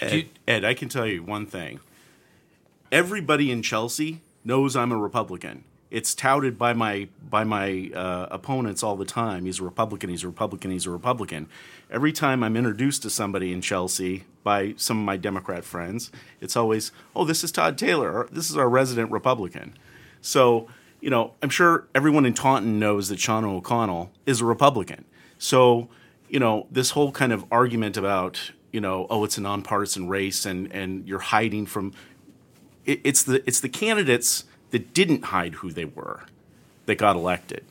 Ed, 0.00 0.28
Ed, 0.48 0.64
I 0.64 0.74
can 0.74 0.88
tell 0.88 1.06
you 1.06 1.22
one 1.22 1.46
thing. 1.46 1.80
Everybody 2.90 3.50
in 3.50 3.62
Chelsea 3.62 4.20
knows 4.44 4.74
I'm 4.76 4.92
a 4.92 4.96
Republican. 4.96 5.64
It's 5.90 6.14
touted 6.14 6.56
by 6.56 6.72
my 6.72 7.08
by 7.28 7.42
my 7.42 7.90
uh, 7.94 8.28
opponents 8.30 8.82
all 8.82 8.96
the 8.96 9.04
time. 9.04 9.44
He's 9.44 9.58
a 9.58 9.64
Republican. 9.64 10.08
He's 10.08 10.22
a 10.22 10.28
Republican. 10.28 10.70
He's 10.70 10.86
a 10.86 10.90
Republican. 10.90 11.48
Every 11.90 12.12
time 12.12 12.44
I'm 12.44 12.56
introduced 12.56 13.02
to 13.02 13.10
somebody 13.10 13.52
in 13.52 13.60
Chelsea 13.60 14.24
by 14.44 14.74
some 14.76 15.00
of 15.00 15.04
my 15.04 15.16
Democrat 15.16 15.64
friends, 15.64 16.12
it's 16.40 16.56
always, 16.56 16.92
"Oh, 17.14 17.24
this 17.24 17.42
is 17.42 17.50
Todd 17.50 17.76
Taylor. 17.76 18.28
This 18.30 18.50
is 18.50 18.56
our 18.56 18.68
resident 18.68 19.10
Republican." 19.10 19.76
So, 20.20 20.68
you 21.00 21.10
know, 21.10 21.32
I'm 21.42 21.50
sure 21.50 21.86
everyone 21.94 22.26
in 22.26 22.34
Taunton 22.34 22.78
knows 22.78 23.08
that 23.08 23.18
Shaunna 23.18 23.52
O'Connell 23.52 24.10
is 24.26 24.40
a 24.40 24.44
Republican. 24.44 25.04
So, 25.38 25.88
you 26.28 26.38
know, 26.38 26.66
this 26.70 26.90
whole 26.90 27.12
kind 27.12 27.32
of 27.32 27.44
argument 27.50 27.96
about, 27.96 28.52
you 28.72 28.80
know, 28.80 29.06
oh, 29.10 29.24
it's 29.24 29.38
a 29.38 29.40
nonpartisan 29.40 30.08
race 30.08 30.44
and 30.46 30.70
and 30.72 31.06
you're 31.08 31.18
hiding 31.18 31.66
from 31.66 31.92
it, 32.84 33.00
it's 33.04 33.22
the 33.22 33.42
it's 33.46 33.60
the 33.60 33.68
candidates 33.68 34.44
that 34.70 34.94
didn't 34.94 35.24
hide 35.24 35.54
who 35.54 35.72
they 35.72 35.84
were 35.84 36.24
that 36.86 36.96
got 36.96 37.16
elected. 37.16 37.64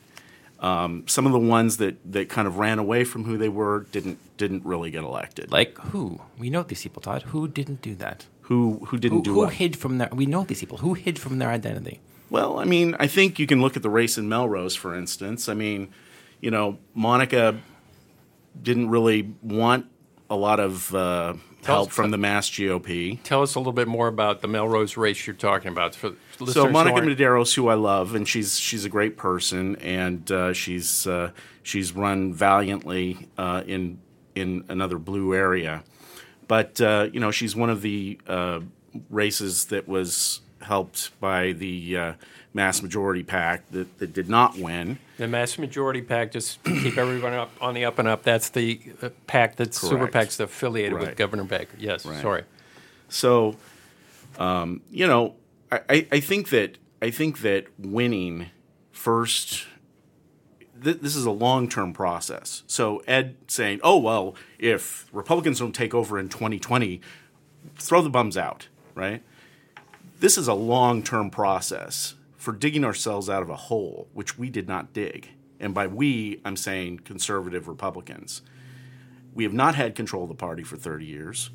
Um, 0.60 1.04
some 1.06 1.24
of 1.24 1.32
the 1.32 1.38
ones 1.38 1.78
that, 1.78 1.96
that 2.12 2.28
kind 2.28 2.46
of 2.46 2.58
ran 2.58 2.78
away 2.78 3.04
from 3.04 3.24
who 3.24 3.38
they 3.38 3.48
were 3.48 3.86
didn't 3.92 4.18
didn't 4.36 4.64
really 4.66 4.90
get 4.90 5.04
elected. 5.04 5.50
Like 5.50 5.78
who? 5.78 6.20
We 6.38 6.50
know 6.50 6.62
these 6.62 6.82
people, 6.82 7.00
Todd. 7.00 7.22
Who 7.22 7.48
didn't 7.48 7.80
do 7.80 7.94
that? 7.94 8.26
who 8.50 8.80
who 8.88 8.98
didn't 8.98 9.18
Who, 9.18 9.22
do 9.22 9.32
who 9.34 9.38
what? 9.40 9.54
hid 9.54 9.76
from 9.76 9.98
their? 9.98 10.08
We 10.12 10.26
know 10.26 10.42
these 10.44 10.58
people. 10.60 10.78
Who 10.78 10.94
hid 10.94 11.18
from 11.18 11.38
their 11.38 11.50
identity? 11.50 12.00
Well, 12.30 12.58
I 12.58 12.64
mean, 12.64 12.96
I 12.98 13.06
think 13.08 13.38
you 13.38 13.46
can 13.46 13.60
look 13.60 13.76
at 13.76 13.82
the 13.82 13.90
race 13.90 14.16
in 14.16 14.28
Melrose, 14.28 14.76
for 14.76 14.94
instance. 14.94 15.48
I 15.48 15.54
mean, 15.54 15.88
you 16.40 16.50
know, 16.50 16.78
Monica 16.94 17.58
didn't 18.60 18.88
really 18.90 19.34
want 19.42 19.86
a 20.28 20.36
lot 20.36 20.60
of 20.60 20.94
uh, 20.94 21.34
help 21.64 21.88
us- 21.88 21.94
from 21.94 22.10
the 22.12 22.18
Mass 22.18 22.48
GOP. 22.48 23.20
Tell 23.24 23.42
us 23.42 23.56
a 23.56 23.58
little 23.58 23.72
bit 23.72 23.88
more 23.88 24.06
about 24.06 24.42
the 24.42 24.48
Melrose 24.48 24.96
race 24.96 25.26
you're 25.26 25.34
talking 25.34 25.72
about. 25.72 25.94
For 25.96 26.12
So 26.46 26.68
Monica 26.70 27.00
Medeiros, 27.00 27.54
who 27.54 27.68
I 27.68 27.74
love, 27.74 28.14
and 28.14 28.26
she's 28.28 28.58
she's 28.58 28.84
a 28.84 28.88
great 28.88 29.16
person, 29.16 29.76
and 29.76 30.30
uh, 30.30 30.52
she's 30.52 31.06
uh, 31.06 31.32
she's 31.62 31.92
run 31.92 32.32
valiantly 32.32 33.28
uh, 33.36 33.62
in 33.66 33.98
in 34.36 34.64
another 34.68 34.98
blue 34.98 35.34
area, 35.34 35.82
but 36.46 36.80
uh, 36.80 37.08
you 37.12 37.18
know 37.18 37.32
she's 37.32 37.56
one 37.56 37.68
of 37.70 37.82
the 37.82 38.20
uh, 38.28 38.60
races 39.10 39.64
that 39.66 39.88
was 39.88 40.40
helped 40.62 41.18
by 41.20 41.52
the 41.52 41.96
uh, 41.96 42.12
mass 42.54 42.82
majority 42.82 43.22
PAC 43.22 43.68
that, 43.70 43.98
that 43.98 44.12
did 44.12 44.28
not 44.28 44.58
win. 44.58 44.98
The 45.18 45.28
mass 45.28 45.58
majority 45.58 46.02
PAC, 46.02 46.32
just 46.32 46.62
keep 46.64 46.96
everyone 46.98 47.32
up 47.34 47.50
on 47.60 47.74
the 47.74 47.84
up 47.84 47.98
and 47.98 48.06
up. 48.08 48.22
That's 48.22 48.50
the 48.50 48.80
uh, 49.02 49.10
PAC 49.26 49.56
that's 49.56 49.80
Super 49.80 49.96
Correct. 49.98 50.12
PAC's 50.14 50.40
affiliated 50.40 50.98
with 50.98 51.16
Governor 51.16 51.44
Baker. 51.44 51.76
Yes, 51.78 52.04
Right. 52.06 52.20
sorry. 52.22 52.44
So, 53.08 53.56
um, 54.38 54.82
you 54.90 55.06
know, 55.06 55.34
I, 55.72 55.80
I- 55.88 56.06
I 56.12 56.20
think 56.20 56.50
that 56.50 56.78
I 57.02 57.10
think 57.10 57.40
that 57.40 57.66
winning 57.78 58.46
first. 58.92 59.66
Th- 60.82 60.98
this 60.98 61.14
is 61.14 61.26
a 61.26 61.30
long-term 61.30 61.92
process. 61.92 62.62
So 62.66 63.02
Ed 63.06 63.36
saying, 63.48 63.80
"Oh 63.82 63.98
well, 63.98 64.34
if 64.58 65.06
Republicans 65.12 65.58
don't 65.58 65.74
take 65.74 65.94
over 65.94 66.18
in 66.18 66.28
2020, 66.30 67.00
throw 67.76 68.00
the 68.00 68.08
bums 68.08 68.38
out," 68.38 68.68
right? 68.94 69.22
This 70.20 70.36
is 70.36 70.48
a 70.48 70.54
long-term 70.54 71.30
process 71.30 72.14
for 72.36 72.52
digging 72.52 72.84
ourselves 72.84 73.30
out 73.30 73.40
of 73.40 73.48
a 73.48 73.56
hole 73.56 74.06
which 74.12 74.36
we 74.38 74.50
did 74.50 74.68
not 74.68 74.92
dig. 74.92 75.30
And 75.58 75.72
by 75.72 75.86
we, 75.86 76.42
I'm 76.44 76.58
saying 76.58 77.00
conservative 77.04 77.66
Republicans. 77.66 78.42
We 79.32 79.44
have 79.44 79.54
not 79.54 79.76
had 79.76 79.94
control 79.94 80.24
of 80.24 80.28
the 80.28 80.34
party 80.34 80.62
for 80.62 80.76
30 80.76 81.06
years. 81.06 81.48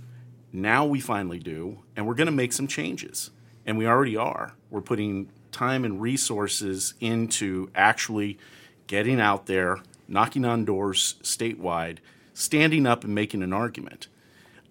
Now 0.52 0.84
we 0.84 1.00
finally 1.00 1.38
do, 1.38 1.84
and 1.96 2.08
we're 2.08 2.16
going 2.16 2.26
to 2.26 2.32
make 2.32 2.54
some 2.54 2.66
changes. 2.66 3.30
And 3.68 3.78
we 3.78 3.86
already 3.86 4.18
are. 4.18 4.56
We're 4.72 4.82
putting 4.82 5.30
time 5.52 5.86
and 5.86 6.02
resources 6.02 6.96
into 7.00 7.70
actually 7.76 8.40
getting 8.88 9.22
out 9.22 9.46
there, 9.46 9.78
knocking 10.08 10.44
on 10.44 10.66
doors 10.66 11.18
statewide, 11.22 12.00
standing 12.34 12.88
up 12.88 13.04
and 13.04 13.14
making 13.14 13.44
an 13.44 13.54
argument. 13.54 14.08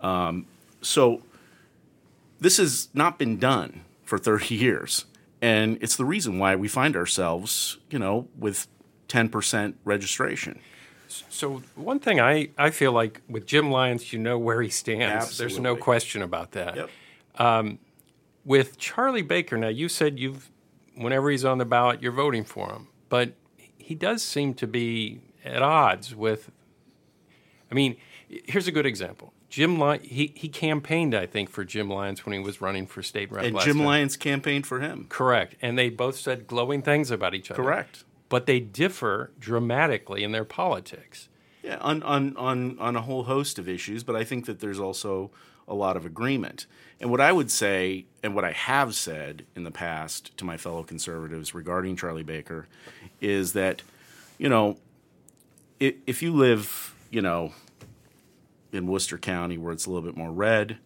Um, 0.00 0.46
so 0.82 1.22
this 2.44 2.58
has 2.58 2.88
not 2.92 3.18
been 3.18 3.38
done 3.38 3.80
for 4.04 4.18
30 4.18 4.54
years. 4.54 5.06
And 5.40 5.78
it's 5.80 5.96
the 5.96 6.04
reason 6.04 6.38
why 6.38 6.56
we 6.56 6.68
find 6.68 6.94
ourselves, 6.94 7.78
you 7.90 7.98
know, 7.98 8.28
with 8.38 8.68
10% 9.08 9.74
registration. 9.84 10.60
So 11.08 11.62
one 11.74 12.00
thing 12.00 12.20
I, 12.20 12.50
I 12.58 12.70
feel 12.70 12.92
like 12.92 13.22
with 13.28 13.46
Jim 13.46 13.70
Lyons, 13.70 14.12
you 14.12 14.18
know 14.18 14.38
where 14.38 14.60
he 14.60 14.68
stands. 14.68 15.38
There's 15.38 15.58
no 15.58 15.74
question 15.74 16.22
about 16.22 16.52
that. 16.52 16.76
Yep. 16.76 16.90
Um, 17.38 17.78
with 18.44 18.78
Charlie 18.78 19.22
Baker, 19.22 19.56
now 19.56 19.68
you 19.68 19.88
said 19.88 20.18
you've 20.18 20.50
whenever 20.96 21.30
he's 21.30 21.44
on 21.44 21.58
the 21.58 21.64
ballot, 21.64 22.02
you're 22.02 22.12
voting 22.12 22.44
for 22.44 22.70
him, 22.70 22.88
but 23.08 23.32
he 23.56 23.94
does 23.94 24.22
seem 24.22 24.54
to 24.54 24.66
be 24.66 25.20
at 25.44 25.62
odds 25.62 26.14
with. 26.14 26.50
I 27.70 27.74
mean, 27.74 27.96
here's 28.28 28.68
a 28.68 28.72
good 28.72 28.86
example. 28.86 29.32
Jim 29.54 29.78
Ly- 29.78 29.98
he 29.98 30.32
he 30.34 30.48
campaigned, 30.48 31.14
I 31.14 31.26
think, 31.26 31.48
for 31.48 31.64
Jim 31.64 31.88
Lyons 31.88 32.26
when 32.26 32.32
he 32.32 32.40
was 32.40 32.60
running 32.60 32.86
for 32.86 33.02
state 33.02 33.30
rep. 33.30 33.44
And 33.44 33.58
Jim 33.60 33.76
time. 33.78 33.86
Lyons 33.86 34.16
campaigned 34.16 34.66
for 34.66 34.80
him. 34.80 35.06
correct, 35.08 35.54
and 35.62 35.78
they 35.78 35.90
both 35.90 36.16
said 36.16 36.48
glowing 36.48 36.82
things 36.82 37.10
about 37.12 37.34
each 37.34 37.50
other. 37.52 37.62
Correct. 37.62 38.02
but 38.28 38.46
they 38.46 38.58
differ 38.58 39.30
dramatically 39.38 40.24
in 40.24 40.32
their 40.32 40.44
politics. 40.44 41.28
Yeah, 41.62 41.78
on, 41.80 42.02
on, 42.02 42.36
on, 42.36 42.78
on 42.80 42.96
a 42.96 43.00
whole 43.02 43.22
host 43.24 43.58
of 43.60 43.68
issues, 43.68 44.02
but 44.02 44.16
I 44.16 44.24
think 44.24 44.46
that 44.46 44.58
there's 44.58 44.80
also 44.80 45.30
a 45.68 45.74
lot 45.74 45.96
of 45.96 46.04
agreement. 46.04 46.66
And 47.00 47.10
what 47.10 47.20
I 47.20 47.32
would 47.32 47.50
say, 47.50 48.06
and 48.22 48.34
what 48.34 48.44
I 48.44 48.52
have 48.52 48.94
said 48.94 49.46
in 49.54 49.62
the 49.64 49.70
past 49.70 50.36
to 50.38 50.44
my 50.44 50.56
fellow 50.56 50.82
conservatives 50.82 51.54
regarding 51.54 51.96
Charlie 51.96 52.22
Baker, 52.24 52.66
is 53.20 53.52
that, 53.54 53.82
you 54.36 54.48
know, 54.48 54.76
if, 55.80 55.94
if 56.06 56.22
you 56.22 56.32
live, 56.34 56.94
you 57.10 57.22
know, 57.22 57.52
in 58.74 58.86
Worcester 58.86 59.18
County 59.18 59.58
where 59.58 59.72
it's 59.72 59.86
a 59.86 59.90
little 59.90 60.08
bit 60.08 60.16
more 60.16 60.32
red, 60.32 60.78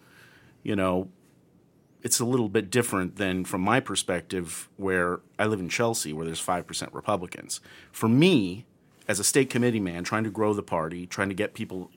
you 0.62 0.76
know, 0.76 1.09
it's 2.02 2.21
a 2.21 2.25
little 2.25 2.49
bit 2.49 2.71
different 2.71 3.16
than 3.16 3.45
from 3.45 3.61
my 3.61 3.80
perspective 3.80 4.68
where 4.76 5.21
I 5.38 5.47
live 5.47 5.61
in 5.61 5.68
Chelsea 5.68 6.12
where 6.12 6.25
there's 6.25 6.45
5% 6.45 6.95
Republicans. 6.95 7.61
For 7.90 8.09
me, 8.09 8.66
as 9.09 9.18
a 9.18 9.25
state 9.25 9.50
committee 9.50 9.80
man 9.80 10.04
trying 10.04 10.25
to 10.25 10.30
grow 10.30 10.54
the 10.54 10.62
party, 10.62 11.07
trying 11.07 11.28
to 11.28 11.35
get 11.35 11.54
people 11.54 11.90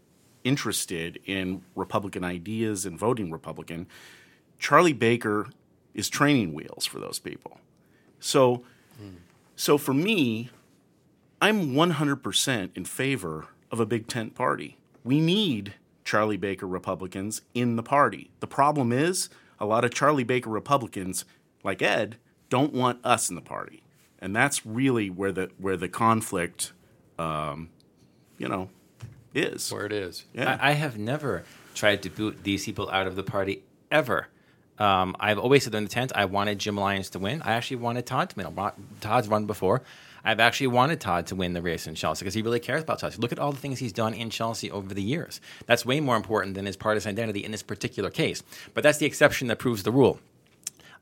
interested 0.44 1.20
in 1.26 1.62
Republican 1.76 2.24
ideas 2.24 2.86
and 2.86 2.98
voting 2.98 3.32
Republican, 3.32 3.88
Charlie 4.58 4.94
Baker 4.94 5.50
is 5.94 6.10
training 6.10 6.54
wheels 6.54 6.86
for 6.86 7.00
those 7.00 7.20
people. 7.20 7.60
So 8.20 8.64
so 9.56 9.78
for 9.78 9.94
me, 9.94 10.50
I'm 11.40 11.74
100% 11.74 12.70
in 12.76 12.86
favor 12.86 13.48
of 13.70 13.80
a 13.80 13.86
big 13.86 14.08
tent 14.08 14.34
party. 14.34 14.78
We 15.04 15.20
need 15.20 15.76
Charlie 16.12 16.36
Baker 16.36 16.68
Republicans 16.68 17.42
in 17.54 17.78
the 17.78 17.84
party. 17.84 18.32
The 18.42 18.48
problem 18.48 18.92
is, 18.92 19.30
a 19.62 19.66
lot 19.66 19.86
of 19.86 19.94
Charlie 19.94 20.26
Baker 20.26 20.50
Republicans, 20.50 21.24
like 21.64 21.82
Ed, 21.82 22.18
don't 22.50 22.74
want 22.74 23.00
us 23.06 23.30
in 23.30 23.38
the 23.38 23.42
party, 23.42 23.82
and 24.20 24.36
that's 24.36 24.66
really 24.66 25.10
where 25.10 25.32
the 25.32 25.52
where 25.58 25.78
the 25.78 25.88
conflict, 25.88 26.74
um, 27.18 27.70
you 28.38 28.50
know, 28.50 28.68
is. 29.34 29.72
Where 29.72 29.86
it 29.86 29.94
is. 29.94 30.26
Yeah. 30.34 30.60
I, 30.62 30.72
I 30.72 30.74
have 30.74 30.98
never 30.98 31.46
tried 31.76 32.04
to 32.04 32.10
boot 32.10 32.44
these 32.44 32.66
people 32.66 32.90
out 32.90 33.08
of 33.08 33.16
the 33.16 33.24
party 33.24 33.64
ever. 33.90 34.28
Um, 34.80 35.16
I've 35.18 35.40
always 35.40 35.64
said 35.64 35.74
in 35.76 35.86
the 35.86 35.90
tent 35.90 36.12
I 36.14 36.26
wanted 36.26 36.60
Jim 36.60 36.76
Lyons 36.76 37.10
to 37.12 37.20
win. 37.20 37.42
I 37.44 37.54
actually 37.54 37.78
wanted 37.78 38.06
Todd 38.06 38.32
to 38.32 38.36
win. 38.36 38.72
Todd's 39.00 39.30
run 39.30 39.46
before. 39.46 39.82
I've 40.24 40.40
actually 40.40 40.68
wanted 40.68 41.00
Todd 41.00 41.28
to 41.28 41.36
win 41.36 41.54
the 41.54 41.62
race 41.62 41.88
in 41.88 41.96
Chelsea 41.96 42.24
because 42.24 42.34
he 42.34 42.42
really 42.42 42.60
cares 42.60 42.84
about 42.84 43.00
Chelsea. 43.00 43.18
Look 43.18 43.32
at 43.32 43.40
all 43.40 43.52
the 43.52 43.58
things 43.58 43.80
he's 43.80 43.94
done 43.94 44.14
in 44.14 44.30
Chelsea 44.30 44.70
over 44.70 44.94
the 44.94 45.02
years. 45.02 45.42
That's 45.66 45.86
way 45.86 46.00
more 46.00 46.16
important 46.16 46.56
than 46.56 46.66
his 46.66 46.78
partisan 46.78 47.10
identity 47.12 47.44
in 47.44 47.52
this 47.52 47.64
particular 47.64 48.10
case. 48.10 48.44
But 48.74 48.84
that's 48.84 48.98
the 49.00 49.06
exception 49.06 49.48
that 49.48 49.60
proves 49.60 49.84
the 49.84 49.92
rule. 49.92 50.20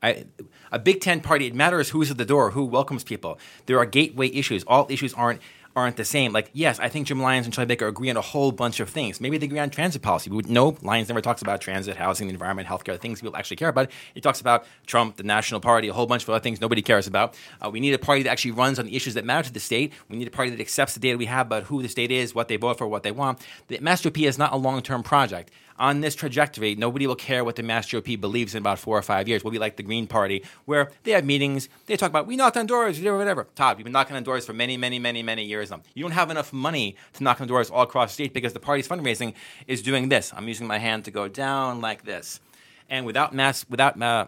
I, 0.01 0.25
a 0.71 0.79
big 0.79 1.01
tent 1.01 1.23
party, 1.23 1.47
it 1.47 1.53
matters 1.53 1.89
who's 1.89 2.09
at 2.09 2.17
the 2.17 2.25
door, 2.25 2.51
who 2.51 2.63
welcomes 2.63 3.03
people. 3.03 3.37
There 3.65 3.77
are 3.79 3.85
gateway 3.85 4.29
issues. 4.29 4.63
All 4.65 4.87
issues 4.89 5.13
aren't 5.13 5.41
aren't 5.79 5.97
the 5.97 6.05
same. 6.05 6.31
Like, 6.31 6.49
yes, 6.53 6.79
I 6.79 6.89
think 6.89 7.07
Jim 7.07 7.21
Lyons 7.21 7.45
and 7.45 7.53
Charlie 7.53 7.67
Baker 7.67 7.87
agree 7.87 8.09
on 8.09 8.17
a 8.17 8.21
whole 8.21 8.51
bunch 8.51 8.79
of 8.79 8.89
things. 8.89 9.19
Maybe 9.19 9.37
they 9.37 9.45
agree 9.45 9.59
on 9.59 9.69
transit 9.69 10.01
policy. 10.01 10.29
We 10.29 10.43
know 10.43 10.77
Lyons 10.81 11.09
never 11.09 11.21
talks 11.21 11.41
about 11.41 11.61
transit, 11.61 11.95
housing, 11.95 12.27
the 12.27 12.33
environment, 12.33 12.67
healthcare, 12.67 12.99
things 12.99 13.21
people 13.21 13.35
actually 13.35 13.57
care 13.57 13.69
about. 13.69 13.89
He 14.13 14.21
talks 14.21 14.41
about 14.41 14.65
Trump, 14.85 15.17
the 15.17 15.23
National 15.23 15.59
Party, 15.59 15.87
a 15.87 15.93
whole 15.93 16.05
bunch 16.05 16.23
of 16.23 16.29
other 16.29 16.39
things 16.39 16.61
nobody 16.61 16.81
cares 16.81 17.07
about. 17.07 17.35
Uh, 17.61 17.69
we 17.69 17.79
need 17.79 17.93
a 17.93 17.99
party 17.99 18.23
that 18.23 18.29
actually 18.29 18.51
runs 18.51 18.79
on 18.79 18.85
the 18.85 18.95
issues 18.95 19.13
that 19.15 19.25
matter 19.25 19.47
to 19.47 19.53
the 19.53 19.59
state. 19.59 19.93
We 20.09 20.17
need 20.17 20.27
a 20.27 20.31
party 20.31 20.51
that 20.51 20.59
accepts 20.59 20.93
the 20.93 20.99
data 20.99 21.17
we 21.17 21.25
have 21.25 21.47
about 21.47 21.63
who 21.63 21.81
the 21.81 21.89
state 21.89 22.11
is, 22.11 22.35
what 22.35 22.47
they 22.47 22.57
vote 22.57 22.77
for, 22.77 22.87
what 22.87 23.03
they 23.03 23.11
want. 23.11 23.39
The 23.67 23.79
Mass 23.79 24.01
GOP 24.01 24.27
is 24.27 24.37
not 24.37 24.53
a 24.53 24.57
long 24.57 24.81
term 24.81 25.03
project 25.03 25.51
on 25.79 26.01
this 26.01 26.13
trajectory, 26.13 26.75
nobody 26.75 27.07
will 27.07 27.15
care 27.15 27.43
what 27.43 27.55
the 27.55 27.63
Mass 27.63 27.87
GOP 27.87 28.19
believes 28.19 28.53
in 28.53 28.61
about 28.61 28.77
four 28.77 28.97
or 28.97 29.01
five 29.01 29.27
years. 29.27 29.43
We'll 29.43 29.51
be 29.51 29.59
like 29.59 29.77
the 29.77 29.83
Green 29.83 30.07
Party, 30.07 30.43
where 30.65 30.91
they 31.03 31.11
have 31.11 31.25
meetings, 31.25 31.69
they 31.85 31.95
talk 31.95 32.09
about, 32.09 32.27
we 32.27 32.35
knocked 32.35 32.57
on 32.57 32.65
doors, 32.65 32.99
we 32.99 33.09
whatever. 33.09 33.47
Todd, 33.55 33.77
we've 33.77 33.85
been 33.85 33.93
knocking 33.93 34.15
on 34.15 34.23
doors 34.23 34.45
for 34.45 34.53
many, 34.53 34.75
many, 34.75 34.99
many, 34.99 35.23
many 35.23 35.45
years 35.45 35.71
now. 35.71 35.81
You 35.93 36.03
don't 36.03 36.11
have 36.11 36.29
enough 36.29 36.51
money 36.51 36.97
to 37.13 37.23
knock 37.23 37.39
on 37.39 37.47
doors 37.47 37.69
all 37.69 37.83
across 37.83 38.09
the 38.09 38.13
state 38.15 38.33
because 38.33 38.53
the 38.53 38.59
party's 38.59 38.87
fundraising 38.87 39.33
is 39.67 39.81
doing 39.81 40.09
this. 40.09 40.33
I'm 40.35 40.47
using 40.47 40.67
my 40.67 40.77
hand 40.77 41.05
to 41.05 41.11
go 41.11 41.29
down 41.29 41.79
like 41.79 42.03
this. 42.03 42.41
And 42.89 43.05
without 43.05 43.33
mass, 43.33 43.65
without 43.69 44.01
uh, 44.01 44.27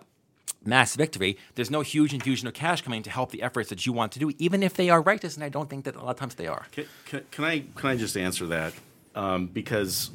mass 0.64 0.96
victory, 0.96 1.38
there's 1.56 1.72
no 1.72 1.82
huge 1.82 2.14
infusion 2.14 2.48
of 2.48 2.54
cash 2.54 2.82
coming 2.82 3.04
to 3.04 3.10
help 3.10 3.32
the 3.32 3.42
efforts 3.42 3.70
that 3.70 3.86
you 3.86 3.92
want 3.92 4.14
to 4.14 4.20
do, 4.20 4.32
even 4.38 4.64
if 4.64 4.76
they 4.76 4.90
are 4.90 5.02
righteous, 5.02 5.36
and 5.36 5.44
I 5.44 5.50
don't 5.50 5.70
think 5.70 5.86
that 5.86 5.96
a 5.96 6.00
lot 6.00 6.12
of 6.12 6.18
times 6.18 6.36
they 6.36 6.48
are. 6.48 6.68
Can, 6.72 6.86
can, 7.06 7.26
can 7.32 7.44
I 7.44 7.64
can 7.76 7.90
I 7.90 7.96
just 7.98 8.16
answer 8.16 8.46
that? 8.48 8.74
Um, 9.16 9.48
because 9.48 10.12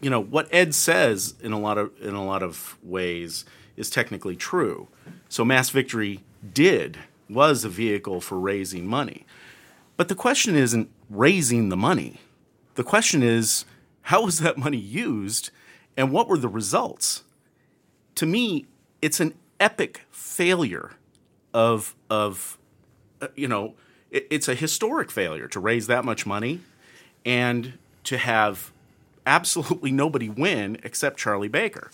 you 0.00 0.10
know 0.10 0.20
what 0.20 0.48
Ed 0.52 0.74
says 0.74 1.34
in 1.40 1.52
a 1.52 1.58
lot 1.58 1.78
of 1.78 1.90
in 2.00 2.14
a 2.14 2.24
lot 2.24 2.42
of 2.42 2.76
ways 2.82 3.44
is 3.76 3.90
technically 3.90 4.36
true. 4.36 4.88
So 5.28 5.44
mass 5.44 5.70
victory 5.70 6.22
did 6.54 6.98
was 7.28 7.64
a 7.64 7.68
vehicle 7.68 8.20
for 8.20 8.38
raising 8.38 8.86
money, 8.86 9.26
but 9.96 10.08
the 10.08 10.14
question 10.14 10.54
isn't 10.54 10.90
raising 11.10 11.68
the 11.68 11.76
money. 11.76 12.20
The 12.74 12.84
question 12.84 13.22
is 13.22 13.64
how 14.02 14.24
was 14.24 14.38
that 14.38 14.56
money 14.56 14.78
used, 14.78 15.50
and 15.96 16.12
what 16.12 16.28
were 16.28 16.38
the 16.38 16.48
results? 16.48 17.24
To 18.16 18.26
me, 18.26 18.66
it's 19.02 19.20
an 19.20 19.34
epic 19.58 20.02
failure 20.10 20.92
of 21.52 21.94
of 22.10 22.58
uh, 23.20 23.28
you 23.34 23.48
know 23.48 23.74
it, 24.10 24.26
it's 24.30 24.48
a 24.48 24.54
historic 24.54 25.10
failure 25.10 25.48
to 25.48 25.58
raise 25.58 25.86
that 25.86 26.04
much 26.04 26.26
money 26.26 26.60
and 27.24 27.74
to 28.04 28.18
have 28.18 28.70
absolutely 29.26 29.92
nobody 29.92 30.28
win 30.28 30.78
except 30.82 31.18
Charlie 31.18 31.48
Baker. 31.48 31.90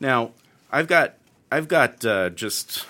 Now, 0.00 0.32
I've 0.70 0.88
got 0.88 1.14
I've 1.50 1.68
got 1.68 2.04
uh, 2.04 2.30
just 2.30 2.84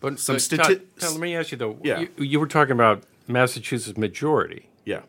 But 0.00 0.18
Some 0.18 0.36
but 0.36 0.40
stati- 0.42 0.56
Todd, 0.56 0.80
Todd, 0.98 1.10
let 1.12 1.20
me 1.20 1.36
ask 1.36 1.52
you 1.52 1.58
though. 1.58 1.78
Yeah. 1.82 2.00
You, 2.00 2.08
you 2.24 2.40
were 2.40 2.46
talking 2.46 2.72
about 2.72 3.02
Massachusetts 3.28 3.96
majority. 3.98 4.68
Yeah. 4.84 5.02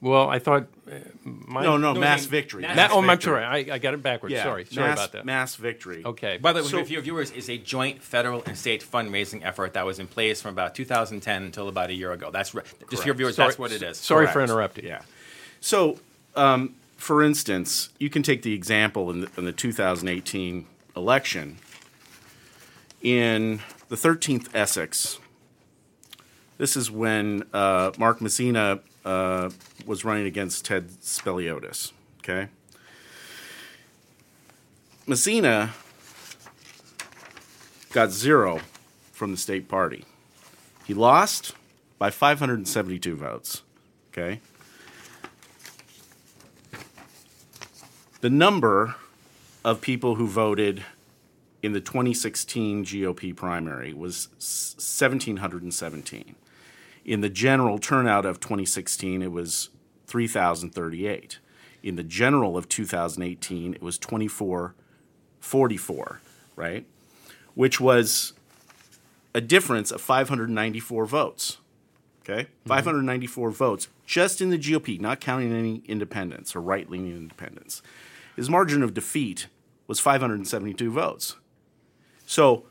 Well, 0.00 0.28
I 0.28 0.38
thought 0.38 0.66
uh, 0.90 0.96
my 1.24 1.62
No, 1.62 1.78
no, 1.78 1.94
No, 1.94 2.00
mass 2.00 2.20
I 2.20 2.22
mean, 2.22 2.30
victory. 2.30 2.62
mass- 2.62 2.76
Ma- 2.90 2.96
oh, 2.96 3.02
I'm 3.08 3.20
sorry. 3.20 3.42
I, 3.42 3.74
I 3.74 3.78
got 3.78 3.94
it 3.94 4.02
backwards. 4.02 4.34
Yeah, 4.34 4.42
Sorry, 4.42 4.66
sorry 4.66 4.88
mass, 4.88 4.98
about 4.98 5.12
that. 5.12 5.24
Mass 5.24 5.54
victory. 5.56 6.02
Okay. 6.04 6.36
By 6.36 6.52
the 6.52 6.62
way, 6.62 6.68
So- 6.68 6.84
for 6.84 6.92
your 6.92 7.00
viewers, 7.00 7.30
is 7.30 7.48
a 7.48 7.56
joint 7.56 8.02
federal 8.02 8.42
and 8.44 8.56
state 8.58 8.84
fundraising 8.84 9.42
effort 9.44 9.72
that 9.74 9.86
was 9.86 9.98
in 9.98 10.06
place 10.06 10.42
from 10.42 10.50
about 10.52 10.74
2010 10.74 11.42
until 11.44 11.68
about 11.68 11.88
a 11.88 11.94
year 11.94 12.12
ago. 12.12 12.30
That's 12.30 12.52
right. 12.54 12.66
Just 12.90 13.02
for 13.02 13.08
your 13.08 13.14
viewers, 13.14 13.36
Sorry- 13.36 13.48
that's 13.48 13.58
what 13.58 13.72
it 13.72 13.82
is. 13.82 13.96
Sorry 13.96 14.26
for 14.26 14.42
interrupting. 14.42 14.84
Yeah. 14.84 15.00
So, 15.60 15.98
um, 16.36 16.74
for 17.04 17.22
instance, 17.22 17.90
you 17.98 18.08
can 18.08 18.22
take 18.22 18.40
the 18.40 18.54
example 18.54 19.10
in 19.10 19.20
the, 19.20 19.30
in 19.36 19.44
the 19.44 19.52
2018 19.52 20.66
election. 20.96 21.58
In 23.02 23.60
the 23.90 23.96
13th 23.96 24.48
Essex, 24.54 25.18
this 26.56 26.78
is 26.78 26.90
when 26.90 27.42
uh, 27.52 27.92
Mark 27.98 28.20
Mazzina 28.20 28.80
uh, 29.04 29.50
was 29.84 30.02
running 30.02 30.24
against 30.24 30.64
Ted 30.64 30.88
Speliotis. 31.02 31.92
Okay. 32.20 32.48
Mazzina 35.06 35.72
got 37.92 38.12
zero 38.12 38.60
from 39.12 39.30
the 39.30 39.36
state 39.36 39.68
party. 39.68 40.06
He 40.86 40.94
lost 40.94 41.54
by 41.98 42.08
572 42.08 43.14
votes. 43.14 43.60
Okay. 44.10 44.40
The 48.24 48.30
number 48.30 48.94
of 49.66 49.82
people 49.82 50.14
who 50.14 50.26
voted 50.26 50.82
in 51.62 51.74
the 51.74 51.80
2016 51.82 52.82
GOP 52.82 53.36
primary 53.36 53.92
was 53.92 54.28
s- 54.38 54.74
1,717. 54.78 56.34
In 57.04 57.20
the 57.20 57.28
general 57.28 57.78
turnout 57.78 58.24
of 58.24 58.40
2016, 58.40 59.20
it 59.20 59.30
was 59.30 59.68
3,038. 60.06 61.38
In 61.82 61.96
the 61.96 62.02
general 62.02 62.56
of 62.56 62.66
2018, 62.66 63.74
it 63.74 63.82
was 63.82 63.98
2444, 63.98 66.20
right? 66.56 66.86
Which 67.54 67.78
was 67.78 68.32
a 69.34 69.42
difference 69.42 69.90
of 69.90 70.00
594 70.00 71.04
votes. 71.04 71.58
Okay? 72.22 72.44
Mm-hmm. 72.44 72.68
594 72.70 73.50
votes 73.50 73.88
just 74.06 74.40
in 74.40 74.48
the 74.48 74.58
GOP, 74.58 74.98
not 74.98 75.20
counting 75.20 75.52
any 75.52 75.82
independents 75.86 76.56
or 76.56 76.62
right 76.62 76.88
leaning 76.88 77.12
independents. 77.12 77.82
His 78.36 78.50
margin 78.50 78.82
of 78.82 78.94
defeat 78.94 79.46
was 79.86 80.00
572 80.00 80.90
votes. 80.90 81.36
So 82.26 82.64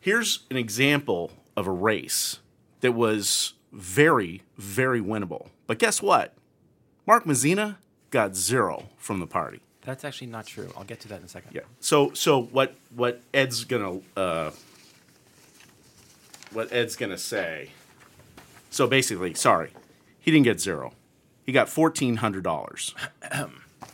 here's 0.00 0.40
an 0.50 0.56
example 0.56 1.30
of 1.56 1.66
a 1.66 1.70
race 1.72 2.40
that 2.80 2.92
was 2.92 3.54
very, 3.72 4.42
very 4.56 5.00
winnable. 5.00 5.48
But 5.66 5.78
guess 5.78 6.02
what? 6.02 6.34
Mark 7.06 7.24
Mazzina 7.24 7.76
got 8.10 8.36
zero 8.36 8.88
from 8.96 9.20
the 9.20 9.26
party. 9.26 9.60
That's 9.82 10.04
actually 10.04 10.26
not 10.28 10.46
true. 10.46 10.70
I'll 10.76 10.84
get 10.84 11.00
to 11.00 11.08
that 11.08 11.20
in 11.20 11.24
a 11.24 11.28
second. 11.28 11.54
Yeah. 11.54 11.62
So 11.80 12.12
so 12.12 12.42
what 12.42 12.74
what 12.94 13.22
Ed's 13.32 13.64
gonna 13.64 14.00
uh, 14.16 14.50
what 16.52 16.70
Ed's 16.72 16.94
gonna 16.96 17.16
say? 17.16 17.70
So 18.70 18.86
basically, 18.86 19.32
sorry, 19.32 19.70
he 20.20 20.30
didn't 20.30 20.44
get 20.44 20.60
zero. 20.60 20.92
He 21.46 21.52
got 21.52 21.70
fourteen 21.70 22.16
hundred 22.16 22.44
dollars. 22.44 22.94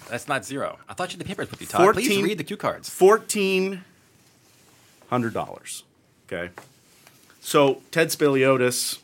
That's 0.09 0.29
not 0.29 0.45
zero. 0.45 0.79
I 0.89 0.95
thought 0.95 1.13
you 1.13 1.19
had 1.19 1.27
the 1.27 1.29
papers 1.29 1.51
with 1.51 1.61
you, 1.61 1.67
Todd. 1.67 1.95
Please 1.95 2.09
14 2.09 2.25
read 2.25 2.39
the 2.39 2.45
cue 2.45 2.57
cards. 2.57 2.89
Fourteen 2.89 3.83
hundred 5.11 5.35
dollars. 5.35 5.85
Okay. 6.27 6.51
So 7.41 7.83
Ted 7.91 8.09
Speliotis 8.09 8.99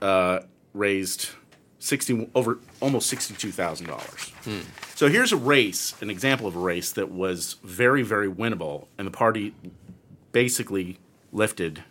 uh, 0.00 0.40
raised 0.72 1.30
sixty 1.78 2.28
over 2.34 2.58
almost 2.80 3.08
sixty-two 3.08 3.52
thousand 3.52 3.86
dollars. 3.86 4.32
So 4.94 5.08
here's 5.08 5.32
a 5.32 5.36
race, 5.36 5.94
an 6.00 6.08
example 6.10 6.46
of 6.46 6.56
a 6.56 6.60
race 6.60 6.92
that 6.92 7.10
was 7.10 7.56
very, 7.64 8.02
very 8.02 8.28
winnable, 8.30 8.86
and 8.98 9.06
the 9.06 9.10
party 9.10 9.54
basically 10.32 10.98
lifted 11.32 11.82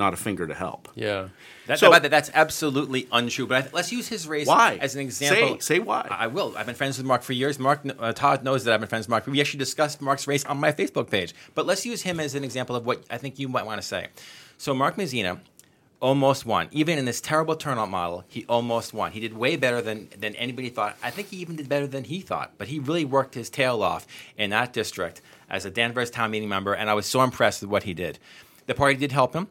not 0.00 0.12
a 0.12 0.16
finger 0.16 0.46
to 0.48 0.54
help. 0.54 0.88
Yeah. 0.96 1.28
That, 1.68 1.78
So- 1.78 1.90
that- 1.90 2.10
that's 2.10 2.30
absolutely 2.34 3.06
untrue. 3.12 3.46
But 3.46 3.56
I 3.56 3.60
th- 3.60 3.72
let's 3.72 3.92
use 3.92 4.08
his 4.08 4.26
race 4.26 4.48
Why? 4.48 4.76
as 4.80 4.96
an 4.96 5.02
example. 5.02 5.60
Say- 5.60 5.76
say 5.76 5.78
why. 5.78 6.08
I 6.10 6.24
I 6.24 6.26
will. 6.26 6.54
I've 6.56 6.66
been 6.66 6.74
friends 6.74 6.98
with 6.98 7.06
Mark 7.06 7.22
for 7.22 7.32
years. 7.32 7.58
Mark 7.58 7.80
uh, 7.86 8.12
Todd 8.12 8.42
knows 8.42 8.64
that 8.64 8.74
I've 8.74 8.80
been 8.80 8.88
friends 8.88 9.04
with 9.06 9.10
Mark. 9.10 9.26
We 9.28 9.40
actually 9.40 9.58
discussed 9.58 10.02
Mark's 10.02 10.26
race 10.26 10.44
on 10.46 10.58
my 10.58 10.72
Facebook 10.72 11.08
page. 11.10 11.32
But 11.54 11.66
let's 11.66 11.86
use 11.86 12.02
him 12.02 12.18
as 12.18 12.34
an 12.34 12.42
example 12.42 12.74
of 12.74 12.84
what 12.86 13.04
I 13.10 13.18
think 13.18 13.38
you 13.38 13.48
might 13.48 13.66
want 13.66 13.80
to 13.80 13.86
say. 13.86 14.08
So 14.58 14.74
Mark 14.74 14.96
Mazzina 14.96 15.38
almost 16.00 16.46
won. 16.46 16.66
Even 16.72 16.98
in 16.98 17.04
this 17.04 17.20
terrible 17.20 17.54
turnout 17.54 17.90
model, 17.90 18.24
he 18.28 18.44
almost 18.48 18.94
won. 18.94 19.12
He 19.12 19.20
did 19.20 19.36
way 19.36 19.56
better 19.56 19.80
than, 19.82 20.08
than 20.18 20.34
anybody 20.36 20.70
thought. 20.70 20.96
I 21.02 21.10
think 21.10 21.28
he 21.28 21.36
even 21.36 21.56
did 21.56 21.68
better 21.68 21.86
than 21.86 22.04
he 22.04 22.20
thought. 22.20 22.52
But 22.58 22.68
he 22.68 22.78
really 22.78 23.04
worked 23.04 23.34
his 23.34 23.50
tail 23.50 23.82
off 23.82 24.06
in 24.38 24.48
that 24.50 24.72
district 24.72 25.20
as 25.50 25.64
a 25.66 25.70
Danvers 25.70 26.10
town 26.10 26.30
meeting 26.30 26.48
member, 26.48 26.72
and 26.72 26.88
I 26.88 26.94
was 26.94 27.06
so 27.06 27.22
impressed 27.22 27.60
with 27.60 27.70
what 27.70 27.82
he 27.82 27.92
did. 27.92 28.18
The 28.66 28.74
party 28.74 28.94
did 28.96 29.12
help 29.12 29.34
him 29.34 29.48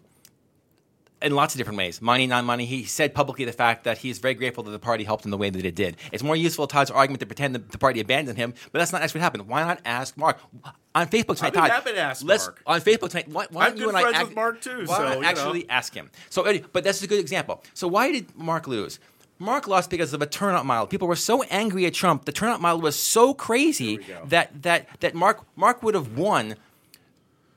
in 1.22 1.36
lots 1.36 1.54
of 1.54 1.58
different 1.58 1.78
ways. 1.78 2.02
Money, 2.02 2.28
non 2.28 2.46
money. 2.46 2.66
He 2.66 2.84
said 2.86 3.14
publicly 3.14 3.46
the 3.46 3.52
fact 3.52 3.84
that 3.84 3.98
he's 4.00 4.20
very 4.20 4.34
grateful 4.34 4.64
that 4.64 4.72
the 4.72 4.80
party 4.80 5.04
helped 5.04 5.26
him 5.26 5.32
the 5.32 5.38
way 5.38 5.50
that 5.50 5.66
it 5.66 5.76
did. 5.76 5.98
It's 6.12 6.24
more 6.24 6.36
useful 6.36 6.68
Todd's 6.68 6.92
argument 6.92 7.20
to 7.22 7.26
pretend 7.26 7.56
that 7.56 7.72
the 7.72 7.78
party 7.78 8.00
abandoned 8.00 8.38
him, 8.38 8.54
but 8.72 8.80
that's 8.80 8.92
not 8.92 9.02
actually 9.02 9.20
what 9.20 9.24
happened. 9.24 9.48
Why 9.48 9.64
not 9.64 9.82
ask 9.86 10.16
Mark 10.18 10.40
on 10.96 11.08
Facebook 11.08 11.38
tonight? 11.38 11.54
Todd, 11.54 11.70
happy 11.70 11.92
to 11.92 12.00
ask 12.00 12.24
let's, 12.24 12.48
Mark. 12.48 12.62
on 12.66 12.82
Facebook 12.82 13.10
tonight. 13.10 13.28
Why, 13.28 13.48
why 13.52 13.66
I'm 13.66 13.72
don't 13.72 13.80
you 13.82 13.90
and 13.90 13.98
I 13.98 14.02
friends 14.02 14.18
act- 14.18 14.28
with 14.28 14.36
Mark, 14.36 14.62
too, 14.62 14.84
Why 14.86 14.98
so, 14.98 15.04
not 15.04 15.16
you 15.16 15.22
know. 15.22 15.28
actually 15.28 15.70
ask 15.70 15.94
him? 15.94 16.10
So, 16.30 16.44
but 16.72 16.84
that's 16.84 17.02
a 17.04 17.08
good 17.08 17.20
example. 17.20 17.64
So 17.74 17.88
why 17.88 18.12
did 18.12 18.36
Mark 18.38 18.68
lose? 18.68 19.00
Mark 19.42 19.68
lost 19.70 19.90
because 19.90 20.14
of 20.14 20.22
a 20.22 20.26
turnout 20.26 20.66
model. 20.66 20.86
People 20.86 21.08
were 21.08 21.16
so 21.16 21.44
angry 21.44 21.86
at 21.86 21.94
Trump. 21.94 22.26
The 22.26 22.34
turnout 22.34 22.60
model 22.60 22.82
was 22.82 22.98
so 22.98 23.34
crazy 23.34 24.00
that 24.26 24.64
that 24.64 24.88
that 25.00 25.16
Mark 25.16 25.46
Mark 25.56 25.82
would 25.82 25.96
have 25.96 26.18
won 26.18 26.56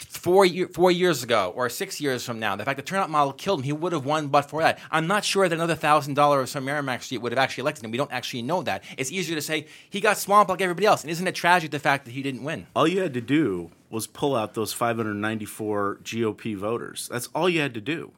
four 0.04 0.44
year, 0.44 0.68
four 0.68 0.90
years 0.90 1.22
ago 1.22 1.52
or 1.56 1.68
six 1.68 2.00
years 2.00 2.24
from 2.24 2.38
now. 2.38 2.56
The 2.56 2.64
fact 2.64 2.76
the 2.76 2.82
turnout 2.82 3.10
model 3.10 3.32
killed 3.32 3.60
him, 3.60 3.64
he 3.64 3.72
would 3.72 3.92
have 3.92 4.04
won 4.04 4.28
but 4.28 4.42
for 4.42 4.62
that. 4.62 4.78
I'm 4.90 5.06
not 5.06 5.24
sure 5.24 5.48
that 5.48 5.54
another 5.54 5.74
thousand 5.74 6.14
dollars 6.14 6.52
from 6.52 6.64
Merrimack 6.64 7.02
Street 7.02 7.18
would 7.18 7.32
have 7.32 7.38
actually 7.38 7.62
elected 7.62 7.84
him. 7.84 7.90
We 7.90 7.98
don't 7.98 8.12
actually 8.12 8.42
know 8.42 8.62
that. 8.62 8.84
It's 8.96 9.10
easier 9.12 9.34
to 9.36 9.42
say 9.42 9.66
he 9.90 10.00
got 10.00 10.18
swamped 10.18 10.50
like 10.50 10.60
everybody 10.60 10.86
else. 10.86 11.02
And 11.02 11.10
isn't 11.10 11.26
it 11.26 11.34
tragic 11.34 11.70
the 11.70 11.78
fact 11.78 12.04
that 12.04 12.10
he 12.12 12.22
didn't 12.22 12.42
win? 12.44 12.66
All 12.76 12.86
you 12.88 13.00
had 13.00 13.14
to 13.14 13.20
do 13.20 13.70
was 13.90 14.06
pull 14.06 14.34
out 14.34 14.54
those 14.54 14.72
594 14.72 15.98
GOP 16.02 16.56
voters. 16.56 17.08
That's 17.10 17.28
all 17.34 17.48
you 17.48 17.60
had 17.60 17.74
to 17.74 17.80
do. 17.80 18.12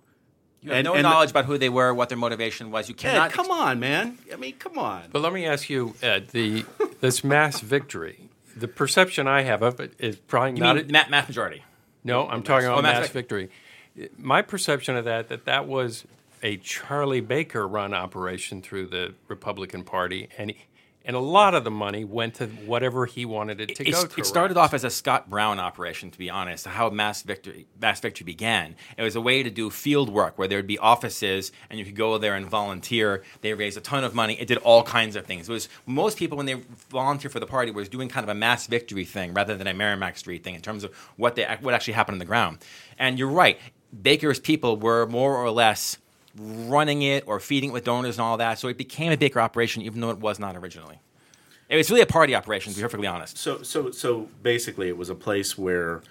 You 0.63 0.71
have 0.71 0.79
And- 0.79 0.85
no 0.87 0.95
and- 0.95 1.03
knowledge 1.03 1.31
about 1.31 1.45
who 1.45 1.59
they 1.59 1.69
were, 1.69 1.93
what 1.93 2.09
their 2.09 2.17
motivation 2.19 2.71
was. 2.71 2.89
You 2.89 2.95
Ed, 2.95 2.99
cannot. 2.99 3.33
come 3.33 3.51
on, 3.51 3.79
man. 3.81 4.19
I 4.33 4.37
mean, 4.37 4.55
come 4.59 4.79
on. 4.79 5.03
But 5.13 5.21
let 5.23 5.33
me 5.33 5.45
ask 5.47 5.69
you, 5.69 5.95
Ed, 6.03 6.29
the 6.29 6.65
this 7.01 7.23
mass 7.25 7.61
victory. 7.61 8.31
The 8.57 8.69
perception 8.69 9.27
I 9.27 9.43
have 9.43 9.63
of 9.63 9.81
it 9.81 9.93
is 9.99 10.17
probably 10.17 10.53
You 10.53 10.59
not. 10.63 10.77
mean 10.77 10.87
ma- 10.91 11.05
math 11.11 11.29
majority? 11.29 11.65
No, 12.05 12.29
I'm 12.29 12.43
talking 12.43 12.67
about 12.67 12.79
Oh, 12.79 12.83
mass 12.83 12.95
mass 12.97 13.03
vic- 13.09 13.13
victory. 13.13 13.51
My 14.19 14.43
perception 14.43 14.97
of 14.97 15.05
that 15.07 15.29
that 15.29 15.45
that 15.47 15.67
was 15.67 16.05
a 16.43 16.57
Charlie 16.59 17.21
Baker 17.23 17.67
run 17.67 17.95
operation 17.95 18.61
through 18.61 18.89
the 18.89 19.15
Republican 19.29 19.83
Party, 19.85 20.29
and 20.37 20.53
and 21.05 21.15
a 21.15 21.21
lot 21.21 21.55
of 21.55 21.65
the 21.65 21.71
money 21.71 22.05
went 22.05 22.35
to 22.35 22.47
whatever 22.47 23.05
he 23.07 23.25
wanted 23.25 23.61
it 23.61 23.75
to 23.77 23.83
It's- 23.87 24.03
go 24.03 24.09
to. 24.09 24.21
it 24.21 24.25
started 24.27 24.57
off 24.57 24.73
as 24.73 24.85
a 24.85 24.91
Scott 24.91 25.29
Brown 25.29 25.59
operation, 25.59 26.11
to 26.11 26.19
be 26.19 26.31
honest. 26.31 26.67
How 26.67 26.89
mass 26.91 27.23
victory, 27.23 27.67
mass 27.81 28.01
victory 28.01 28.25
began. 28.25 28.75
It 28.97 29.03
was 29.03 29.15
a 29.17 29.21
way 29.21 29.43
to 29.43 29.51
do 29.51 29.69
field 29.71 30.09
work 30.09 30.39
where 30.39 30.49
there 30.49 30.59
would 30.59 30.67
be 30.67 30.79
offices 30.79 31.53
and 31.69 31.79
you 31.79 31.85
could 31.85 31.97
go 31.97 32.17
there 32.19 32.35
and 32.35 32.47
volunteer. 32.47 33.23
They 33.43 33.53
raised 33.55 33.77
a 33.77 33.81
ton 33.83 34.05
of 34.05 34.15
money. 34.15 34.35
It 34.41 34.47
did 34.49 34.59
all 34.59 34.83
kinds 34.83 35.15
of 35.17 35.27
things. 35.27 35.49
It 35.49 35.53
was 35.53 35.69
most 35.87 36.17
people 36.19 36.37
when 36.37 36.47
they 36.47 36.61
volunteer 36.91 37.31
for 37.31 37.41
the 37.41 37.47
party 37.47 37.71
was 37.71 37.89
doing 37.89 38.09
kind 38.09 38.25
of 38.25 38.31
a 38.31 38.35
mass 38.35 38.67
victory 38.67 39.05
thing 39.05 39.35
rather 39.35 39.57
than 39.57 39.67
a 39.67 39.75
Merrimack 39.75 40.17
Street 40.17 40.43
thing 40.43 40.55
in 40.55 40.63
terms 40.63 40.85
of 40.85 40.95
what 41.17 41.35
they 41.37 41.45
what 41.61 41.75
actually 41.75 41.95
happened 41.95 42.15
on 42.15 42.19
the 42.21 42.25
ground. 42.25 42.59
And 42.99 43.19
you're 43.19 43.29
right, 43.29 43.59
Baker's 44.03 44.41
people 44.41 44.77
were 44.77 45.07
more 45.07 45.37
or 45.37 45.51
less 45.51 45.99
running 46.37 47.03
it 47.03 47.25
or 47.27 47.41
feeding 47.41 47.71
it 47.71 47.73
with 47.73 47.85
donors 47.85 48.17
and 48.17 48.23
all 48.23 48.37
that. 48.39 48.59
So 48.59 48.69
it 48.69 48.77
became 48.77 49.13
a 49.13 49.17
Baker 49.17 49.41
operation, 49.41 49.83
even 49.83 50.01
though 50.01 50.11
it 50.11 50.19
was 50.19 50.39
not 50.39 50.57
originally. 50.57 51.01
It 51.69 51.77
was 51.77 51.91
really 51.91 52.03
a 52.03 52.07
party 52.07 52.35
operation, 52.35 52.73
to 52.73 52.77
be 52.77 52.83
perfectly 52.83 53.07
honest. 53.07 53.39
So, 53.39 53.63
so, 53.63 53.91
so 53.91 54.29
basically, 54.43 54.89
it 54.89 54.97
was 54.97 55.09
a 55.09 55.15
place 55.15 55.57
where 55.57 56.03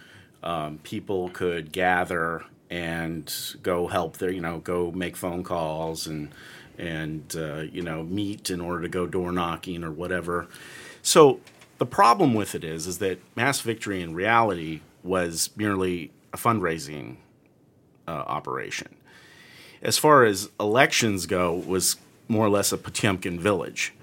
um, 0.41 0.79
people 0.79 1.29
could 1.29 1.71
gather 1.71 2.43
and 2.69 3.31
go 3.61 3.87
help 3.87 4.17
their, 4.17 4.31
you 4.31 4.41
know, 4.41 4.59
go 4.59 4.91
make 4.91 5.15
phone 5.15 5.43
calls 5.43 6.07
and 6.07 6.29
and 6.77 7.35
uh, 7.37 7.61
you 7.71 7.81
know 7.81 8.03
meet 8.03 8.49
in 8.49 8.59
order 8.59 8.81
to 8.81 8.89
go 8.89 9.05
door 9.05 9.31
knocking 9.31 9.83
or 9.83 9.91
whatever. 9.91 10.47
So 11.01 11.39
the 11.77 11.85
problem 11.85 12.33
with 12.33 12.55
it 12.55 12.63
is, 12.63 12.87
is 12.87 12.99
that 12.99 13.19
Mass 13.35 13.61
Victory 13.61 14.01
in 14.01 14.13
reality 14.13 14.81
was 15.03 15.49
merely 15.55 16.11
a 16.31 16.37
fundraising 16.37 17.17
uh, 18.07 18.11
operation. 18.11 18.95
As 19.83 19.97
far 19.97 20.23
as 20.23 20.49
elections 20.59 21.27
go, 21.27 21.53
was 21.53 21.97
more 22.27 22.45
or 22.45 22.49
less 22.49 22.71
a 22.71 22.77
Potemkin 22.77 23.39
village. 23.39 23.93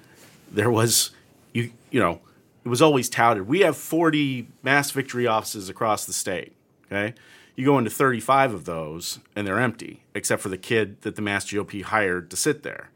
There 0.53 0.71
was, 0.71 1.11
you 1.53 1.73
you 1.91 1.99
know, 1.99 2.21
it 2.65 2.69
was 2.69 2.83
always 2.83 3.09
touted. 3.09 3.49
We 3.49 3.61
have 3.61 3.77
40 3.77 4.47
mass 4.63 4.91
victory 4.93 5.27
offices 5.27 5.69
across 5.69 6.05
the 6.05 6.13
state. 6.13 6.53
Okay, 6.87 7.15
you 7.61 7.65
go 7.65 7.77
into 7.79 7.91
35 7.91 8.55
of 8.55 8.65
those, 8.65 9.19
and 9.37 9.47
they're 9.47 9.59
empty, 9.59 10.03
except 10.15 10.41
for 10.41 10.49
the 10.49 10.57
kid 10.57 11.03
that 11.03 11.17
the 11.17 11.23
Mass 11.23 11.45
GOP 11.45 11.83
hired 11.83 12.31
to 12.31 12.37
sit 12.37 12.63
there. 12.63 12.89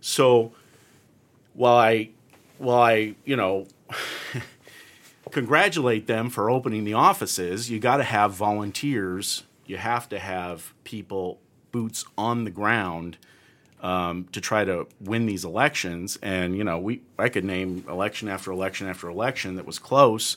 So 0.00 0.52
while 1.52 1.76
I, 1.76 2.08
while 2.56 2.80
I, 2.80 3.14
you 3.24 3.36
know, 3.36 3.66
congratulate 5.30 6.06
them 6.06 6.30
for 6.30 6.48
opening 6.48 6.84
the 6.84 6.94
offices, 6.94 7.70
you 7.70 7.78
got 7.78 7.98
to 7.98 8.04
have 8.04 8.32
volunteers. 8.32 9.44
You 9.66 9.76
have 9.76 10.08
to 10.08 10.18
have 10.18 10.72
people, 10.84 11.38
boots 11.72 12.04
on 12.16 12.44
the 12.44 12.50
ground, 12.50 13.16
um, 13.80 14.28
to 14.32 14.40
try 14.40 14.64
to 14.64 14.86
win 15.00 15.26
these 15.26 15.44
elections. 15.44 16.18
And 16.22 16.56
you 16.56 16.64
know, 16.64 16.78
we 16.78 17.02
I 17.18 17.28
could 17.28 17.44
name 17.44 17.84
election 17.88 18.28
after 18.28 18.52
election 18.52 18.88
after 18.88 19.08
election 19.08 19.56
that 19.56 19.66
was 19.66 19.78
close, 19.78 20.36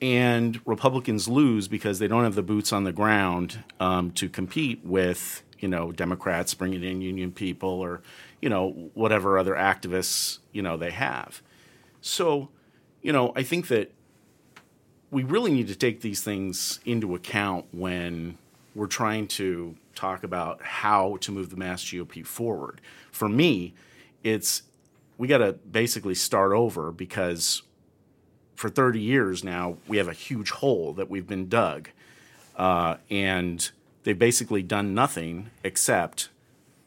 and 0.00 0.60
Republicans 0.64 1.26
lose 1.26 1.66
because 1.68 1.98
they 1.98 2.06
don't 2.06 2.24
have 2.24 2.36
the 2.36 2.42
boots 2.42 2.72
on 2.72 2.84
the 2.84 2.92
ground 2.92 3.64
um, 3.80 4.12
to 4.12 4.28
compete 4.28 4.84
with 4.84 5.42
you 5.58 5.68
know 5.68 5.90
Democrats 5.90 6.54
bringing 6.54 6.84
in 6.84 7.00
union 7.00 7.32
people 7.32 7.68
or 7.68 8.00
you 8.40 8.48
know 8.48 8.90
whatever 8.94 9.38
other 9.38 9.54
activists 9.54 10.38
you 10.52 10.62
know 10.62 10.76
they 10.76 10.92
have. 10.92 11.42
So, 12.00 12.48
you 13.02 13.12
know, 13.12 13.32
I 13.34 13.42
think 13.42 13.68
that 13.68 13.92
we 15.10 15.24
really 15.24 15.50
need 15.50 15.68
to 15.68 15.76
take 15.76 16.00
these 16.00 16.22
things 16.22 16.80
into 16.84 17.14
account 17.14 17.66
when 17.72 18.38
we're 18.78 18.86
trying 18.86 19.26
to 19.26 19.74
talk 19.96 20.22
about 20.22 20.62
how 20.62 21.16
to 21.20 21.32
move 21.32 21.50
the 21.50 21.56
Mass 21.56 21.82
GOP 21.82 22.24
forward. 22.24 22.80
For 23.10 23.28
me, 23.28 23.74
it's 24.22 24.62
we 25.18 25.26
got 25.26 25.38
to 25.38 25.54
basically 25.54 26.14
start 26.14 26.52
over 26.52 26.92
because 26.92 27.62
for 28.54 28.68
30 28.68 29.00
years 29.00 29.42
now 29.42 29.78
we 29.88 29.96
have 29.96 30.06
a 30.06 30.12
huge 30.12 30.50
hole 30.50 30.92
that 30.92 31.10
we've 31.10 31.26
been 31.26 31.48
dug, 31.48 31.90
uh, 32.56 32.98
and 33.10 33.68
they've 34.04 34.18
basically 34.18 34.62
done 34.62 34.94
nothing 34.94 35.50
except 35.64 36.28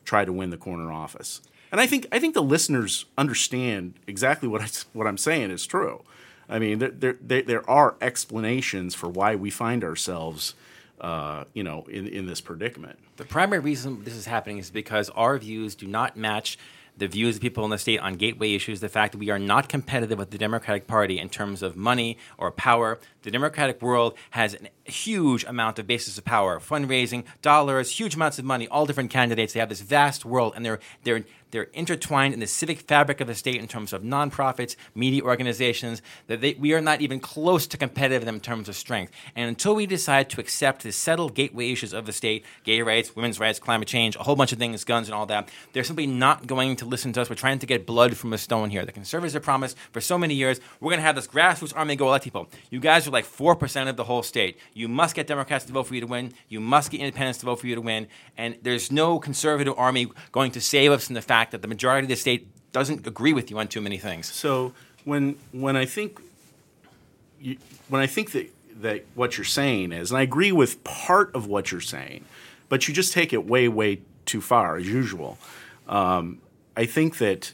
try 0.05 0.23
to 0.23 0.31
win 0.31 0.49
the 0.49 0.57
corner 0.57 0.93
office. 0.93 1.41
And 1.73 1.81
I 1.81 1.87
think 1.87 2.07
I 2.09 2.19
think 2.19 2.35
the 2.35 2.41
listeners 2.41 3.03
understand 3.17 3.95
exactly 4.07 4.47
what 4.47 4.61
I, 4.61 4.67
what 4.93 5.07
I'm 5.07 5.17
saying 5.17 5.51
is 5.51 5.65
true. 5.65 6.03
I 6.47 6.57
mean, 6.57 6.79
there, 6.79 7.17
there, 7.21 7.41
there 7.41 7.69
are 7.69 7.95
explanations 8.01 8.95
for 8.95 9.09
why 9.09 9.35
we 9.35 9.49
find 9.49 9.83
ourselves, 9.83 10.53
uh, 11.01 11.43
you 11.53 11.63
know, 11.63 11.83
in, 11.89 12.07
in 12.07 12.25
this 12.27 12.39
predicament. 12.41 12.99
The 13.17 13.25
primary 13.25 13.59
reason 13.59 14.03
this 14.03 14.15
is 14.15 14.25
happening 14.25 14.59
is 14.59 14.69
because 14.69 15.09
our 15.11 15.37
views 15.37 15.75
do 15.75 15.87
not 15.87 16.15
match 16.15 16.57
the 16.97 17.07
views 17.07 17.37
of 17.37 17.41
people 17.41 17.63
in 17.63 17.71
the 17.71 17.77
state 17.77 17.99
on 17.99 18.13
gateway 18.15 18.53
issues, 18.53 18.79
the 18.79 18.89
fact 18.89 19.13
that 19.13 19.17
we 19.17 19.29
are 19.29 19.39
not 19.39 19.69
competitive 19.69 20.19
with 20.19 20.29
the 20.29 20.37
Democratic 20.37 20.87
Party 20.87 21.19
in 21.19 21.29
terms 21.29 21.63
of 21.63 21.75
money 21.75 22.17
or 22.37 22.51
power. 22.51 22.99
The 23.23 23.31
Democratic 23.31 23.81
world 23.81 24.15
has 24.31 24.55
a 24.55 24.91
huge 24.91 25.43
amount 25.45 25.79
of 25.79 25.87
basis 25.87 26.17
of 26.17 26.25
power, 26.25 26.59
fundraising, 26.59 27.23
dollars, 27.41 27.91
huge 27.91 28.15
amounts 28.15 28.39
of 28.39 28.45
money, 28.45 28.67
all 28.67 28.85
different 28.85 29.09
candidates. 29.09 29.53
They 29.53 29.59
have 29.59 29.69
this 29.69 29.81
vast 29.81 30.25
world, 30.25 30.53
and 30.55 30.65
they're 30.65 30.79
they're 31.03 31.23
they're 31.51 31.67
intertwined 31.73 32.33
in 32.33 32.39
the 32.39 32.47
civic 32.47 32.81
fabric 32.81 33.21
of 33.21 33.27
the 33.27 33.35
state 33.35 33.57
in 33.57 33.67
terms 33.67 33.93
of 33.93 34.03
nonprofits, 34.03 34.75
media 34.95 35.21
organizations, 35.21 36.01
that 36.27 36.41
they, 36.41 36.53
we 36.55 36.73
are 36.73 36.81
not 36.81 37.01
even 37.01 37.19
close 37.19 37.67
to 37.67 37.77
competitive 37.77 38.27
in 38.27 38.39
terms 38.39 38.69
of 38.69 38.75
strength. 38.75 39.11
And 39.35 39.49
until 39.49 39.75
we 39.75 39.85
decide 39.85 40.29
to 40.31 40.41
accept 40.41 40.83
the 40.83 40.91
settled 40.91 41.35
gateway 41.35 41.71
issues 41.71 41.93
of 41.93 42.05
the 42.05 42.13
state, 42.13 42.45
gay 42.63 42.81
rights, 42.81 43.15
women's 43.15 43.39
rights, 43.39 43.59
climate 43.59 43.87
change, 43.87 44.15
a 44.15 44.23
whole 44.23 44.35
bunch 44.35 44.51
of 44.51 44.59
things, 44.59 44.83
guns 44.83 45.07
and 45.07 45.15
all 45.15 45.25
that, 45.27 45.49
they're 45.73 45.83
simply 45.83 46.07
not 46.07 46.47
going 46.47 46.75
to 46.77 46.85
listen 46.85 47.13
to 47.13 47.21
us. 47.21 47.29
We're 47.29 47.35
trying 47.35 47.59
to 47.59 47.65
get 47.65 47.85
blood 47.85 48.17
from 48.17 48.33
a 48.33 48.37
stone 48.37 48.69
here. 48.69 48.85
The 48.85 48.91
conservatives 48.91 49.33
have 49.33 49.43
promised 49.43 49.77
for 49.91 50.01
so 50.01 50.17
many 50.17 50.33
years, 50.33 50.59
we're 50.79 50.89
going 50.89 50.99
to 50.99 51.05
have 51.05 51.15
this 51.15 51.27
grassroots 51.27 51.75
army 51.75 51.95
go 51.95 52.07
elect 52.07 52.23
people. 52.23 52.47
You 52.69 52.79
guys 52.79 53.07
are 53.07 53.11
like 53.11 53.25
4% 53.25 53.89
of 53.89 53.97
the 53.97 54.03
whole 54.03 54.23
state. 54.23 54.57
You 54.73 54.87
must 54.87 55.15
get 55.15 55.27
Democrats 55.27 55.65
to 55.65 55.73
vote 55.73 55.87
for 55.87 55.95
you 55.95 56.01
to 56.01 56.07
win. 56.07 56.33
You 56.47 56.59
must 56.59 56.91
get 56.91 56.99
independents 56.99 57.39
to 57.39 57.45
vote 57.45 57.59
for 57.59 57.67
you 57.67 57.75
to 57.75 57.81
win. 57.81 58.07
And 58.37 58.57
there's 58.61 58.91
no 58.91 59.19
conservative 59.19 59.73
army 59.77 60.07
going 60.31 60.51
to 60.51 60.61
save 60.61 60.91
us 60.91 61.05
from 61.05 61.15
the 61.15 61.21
fact 61.21 61.40
that 61.49 61.63
the 61.63 61.67
majority 61.67 62.05
of 62.05 62.09
the 62.09 62.15
state 62.15 62.47
doesn't 62.71 63.07
agree 63.07 63.33
with 63.33 63.49
you 63.49 63.57
on 63.57 63.67
too 63.67 63.81
many 63.81 63.97
things. 63.97 64.31
So 64.31 64.73
when 65.03 65.35
when 65.51 65.75
I 65.75 65.85
think 65.85 66.21
you, 67.39 67.57
when 67.89 68.01
I 68.01 68.07
think 68.07 68.31
that 68.33 68.51
that 68.81 69.05
what 69.15 69.37
you're 69.37 69.45
saying 69.45 69.91
is, 69.91 70.11
and 70.11 70.17
I 70.19 70.21
agree 70.21 70.51
with 70.51 70.83
part 70.83 71.33
of 71.35 71.47
what 71.47 71.71
you're 71.71 71.81
saying, 71.81 72.25
but 72.69 72.87
you 72.87 72.93
just 72.93 73.13
take 73.13 73.33
it 73.33 73.45
way 73.45 73.67
way 73.67 74.01
too 74.25 74.41
far 74.41 74.77
as 74.77 74.87
usual. 74.87 75.37
Um, 75.87 76.39
I 76.77 76.85
think 76.85 77.17
that 77.17 77.53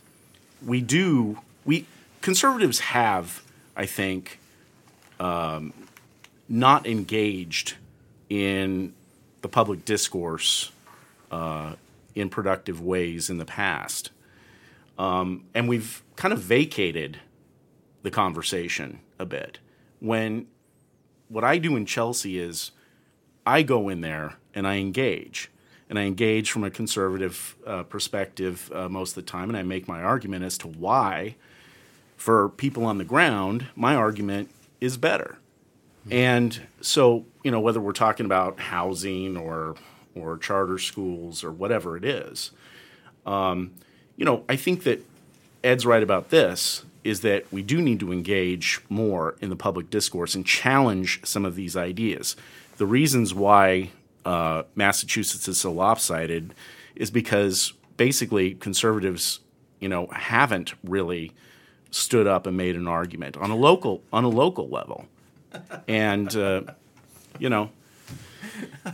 we 0.65 0.81
do 0.81 1.39
we 1.65 1.85
conservatives 2.21 2.79
have 2.79 3.41
I 3.75 3.85
think 3.85 4.39
um, 5.19 5.73
not 6.49 6.85
engaged 6.85 7.75
in 8.29 8.93
the 9.41 9.47
public 9.47 9.85
discourse 9.85 10.71
uh, 11.31 11.73
in 12.19 12.29
productive 12.29 12.81
ways 12.81 13.29
in 13.29 13.37
the 13.37 13.45
past. 13.45 14.11
Um, 14.97 15.45
and 15.53 15.69
we've 15.69 16.03
kind 16.15 16.33
of 16.33 16.39
vacated 16.39 17.19
the 18.03 18.11
conversation 18.11 18.99
a 19.19 19.25
bit. 19.25 19.59
When 19.99 20.47
what 21.27 21.43
I 21.43 21.57
do 21.57 21.75
in 21.75 21.85
Chelsea 21.85 22.39
is 22.39 22.71
I 23.45 23.63
go 23.63 23.89
in 23.89 24.01
there 24.01 24.37
and 24.53 24.67
I 24.67 24.77
engage. 24.77 25.51
And 25.89 25.97
I 25.97 26.03
engage 26.03 26.51
from 26.51 26.65
a 26.65 26.69
conservative 26.69 27.55
uh, 27.65 27.83
perspective 27.83 28.69
uh, 28.73 28.89
most 28.89 29.11
of 29.11 29.23
the 29.23 29.31
time, 29.31 29.47
and 29.49 29.57
I 29.57 29.63
make 29.63 29.87
my 29.87 30.01
argument 30.01 30.43
as 30.43 30.57
to 30.57 30.67
why, 30.67 31.37
for 32.17 32.49
people 32.49 32.83
on 32.83 32.97
the 32.97 33.05
ground, 33.05 33.67
my 33.73 33.95
argument 33.95 34.49
is 34.81 34.97
better. 34.97 35.37
And 36.11 36.61
so, 36.81 37.25
you 37.43 37.51
know, 37.51 37.61
whether 37.61 37.79
we're 37.79 37.93
talking 37.93 38.25
about 38.25 38.59
housing 38.59 39.37
or 39.37 39.75
or 40.19 40.37
charter 40.37 40.77
schools 40.77 41.43
or 41.43 41.51
whatever 41.51 41.97
it 41.97 42.05
is, 42.05 42.51
um, 43.25 43.71
you 44.15 44.25
know, 44.25 44.43
I 44.49 44.55
think 44.55 44.83
that 44.83 45.03
Ed's 45.63 45.85
right 45.85 46.03
about 46.03 46.29
this 46.29 46.83
is 47.03 47.21
that 47.21 47.45
we 47.53 47.61
do 47.61 47.81
need 47.81 47.99
to 48.01 48.11
engage 48.11 48.81
more 48.89 49.35
in 49.39 49.49
the 49.49 49.55
public 49.55 49.89
discourse 49.89 50.35
and 50.35 50.45
challenge 50.45 51.21
some 51.23 51.45
of 51.45 51.55
these 51.55 51.77
ideas. 51.77 52.35
The 52.77 52.85
reasons 52.85 53.33
why 53.33 53.91
uh, 54.25 54.63
Massachusetts 54.75 55.47
is 55.47 55.57
so 55.57 55.71
lopsided 55.71 56.53
is 56.95 57.09
because 57.09 57.73
basically 57.95 58.55
conservatives, 58.55 59.39
you 59.79 59.87
know, 59.87 60.07
haven't 60.07 60.73
really 60.83 61.31
stood 61.91 62.27
up 62.27 62.45
and 62.45 62.57
made 62.57 62.75
an 62.75 62.87
argument 62.87 63.37
on 63.37 63.51
a 63.51 63.55
local 63.55 64.01
on 64.11 64.23
a 64.23 64.29
local 64.29 64.67
level, 64.67 65.05
and 65.87 66.35
uh, 66.35 66.61
you 67.39 67.49
know. 67.49 67.69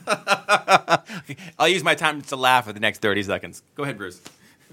I'll 1.60 1.68
use 1.68 1.84
my 1.84 1.96
time 1.96 2.22
to 2.24 2.36
laugh 2.36 2.66
for 2.66 2.74
the 2.74 2.80
next 2.80 3.02
30 3.02 3.24
seconds. 3.24 3.64
Go 3.76 3.84
ahead, 3.84 3.98
Bruce. 3.98 4.22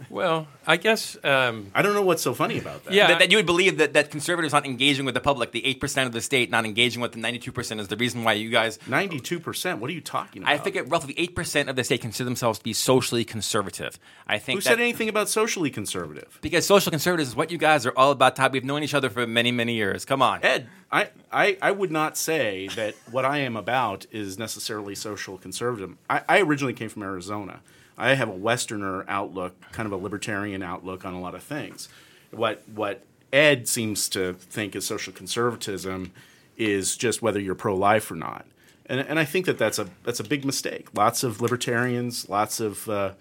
Well, 0.09 0.49
I 0.67 0.77
guess 0.77 1.17
um, 1.25 1.71
I 1.75 1.83
don't 1.83 1.95
know 1.95 2.03
what's 2.03 2.23
so 2.23 2.33
funny 2.35 2.59
about 2.59 2.85
that. 2.85 2.95
Yeah. 2.95 3.09
That, 3.09 3.19
that 3.19 3.31
you 3.31 3.37
would 3.37 3.47
believe 3.47 3.79
that, 3.79 3.93
that 3.93 4.11
conservatives 4.11 4.53
not 4.53 4.65
engaging 4.65 5.05
with 5.05 5.15
the 5.15 5.21
public, 5.21 5.53
the 5.53 5.63
8% 5.63 6.07
of 6.07 6.13
the 6.13 6.21
state 6.21 6.51
not 6.51 6.65
engaging 6.65 7.03
with 7.03 7.13
the 7.13 7.19
92% 7.19 7.81
is 7.81 7.89
the 7.89 7.97
reason 7.97 8.25
why 8.25 8.33
you 8.35 8.51
guys. 8.51 8.79
ninety-two 8.87 9.41
percent. 9.41 9.81
What 9.81 9.91
are 9.91 9.93
you 9.93 10.01
talking 10.01 10.43
about? 10.43 10.53
I 10.53 10.59
think 10.59 10.77
it, 10.77 10.89
roughly 10.89 11.15
8% 11.15 11.69
of 11.69 11.77
the 11.77 11.85
state 11.85 12.01
consider 12.01 12.25
themselves 12.25 12.59
to 12.59 12.65
be 12.65 12.73
socially 12.73 13.25
conservative. 13.25 13.99
I 14.27 14.39
think 14.39 14.59
Who 14.59 14.63
that, 14.63 14.71
said 14.71 14.81
anything 14.81 15.09
about 15.09 15.29
socially 15.29 15.71
conservative? 15.71 16.39
Because 16.41 16.67
social 16.67 16.91
conservatives 16.91 17.31
is 17.31 17.37
what 17.37 17.51
you 17.51 17.59
guys 17.59 17.85
are 17.87 17.93
all 17.97 18.13
about, 18.13 18.37
Todd. 18.37 18.53
We've 18.53 18.65
known 18.65 18.83
each 18.83 18.95
other 18.95 19.11
for 19.11 19.27
many, 19.27 19.53
many 19.53 19.75
years. 19.75 20.05
Come 20.05 20.23
on. 20.23 20.41
Ed, 20.43 20.69
I, 20.93 21.11
I, 21.31 21.57
I 21.61 21.71
would 21.73 21.91
not 21.91 22.17
say 22.17 22.69
that 22.77 22.95
what 23.11 23.25
I 23.25 23.39
am 23.39 23.57
about 23.57 24.07
is 24.11 24.39
necessarily 24.39 24.95
social 24.95 25.37
conservative. 25.39 25.97
I, 26.09 26.23
I 26.29 26.41
originally 26.41 26.75
came 26.75 26.89
from 26.89 27.03
Arizona. 27.03 27.61
I 28.01 28.15
have 28.15 28.29
a 28.29 28.33
Westerner 28.33 29.05
outlook, 29.09 29.61
kind 29.73 29.87
of 29.87 29.93
a 29.93 29.97
libertarian 29.97 30.63
outlook 30.63 31.05
on 31.05 31.13
a 31.13 31.21
lot 31.21 31.35
of 31.35 31.43
things. 31.43 31.89
What 32.31 32.63
what 32.75 33.05
Ed 33.33 33.69
seems 33.69 34.09
to 34.11 34.33
think 34.35 34.75
is 34.75 34.87
social 34.87 35.13
conservatism 35.13 36.13
is 36.57 36.97
just 36.97 37.23
whether 37.23 37.39
you're 37.39 37.55
pro 37.55 37.77
life 37.77 38.11
or 38.11 38.17
not. 38.17 38.47
And, 38.87 39.01
and 39.01 39.19
I 39.19 39.25
think 39.25 39.47
that 39.47 39.59
that's 39.59 39.79
a 39.79 39.87
that's 40.03 40.19
a 40.19 40.25
big 40.25 40.45
mistake. 40.45 40.89
Lots 40.95 41.23
of 41.23 41.41
libertarians, 41.41 42.29
lots 42.29 42.59
of 42.59 42.89
uh, 42.89 43.13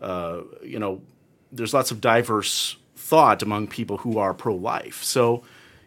uh, 0.00 0.40
you 0.62 0.78
know, 0.78 1.00
there's 1.52 1.72
lots 1.72 1.90
of 1.90 2.00
diverse 2.00 2.76
thought 2.96 3.42
among 3.42 3.68
people 3.68 3.98
who 3.98 4.18
are 4.18 4.34
pro 4.34 4.54
life. 4.54 5.02
So 5.04 5.44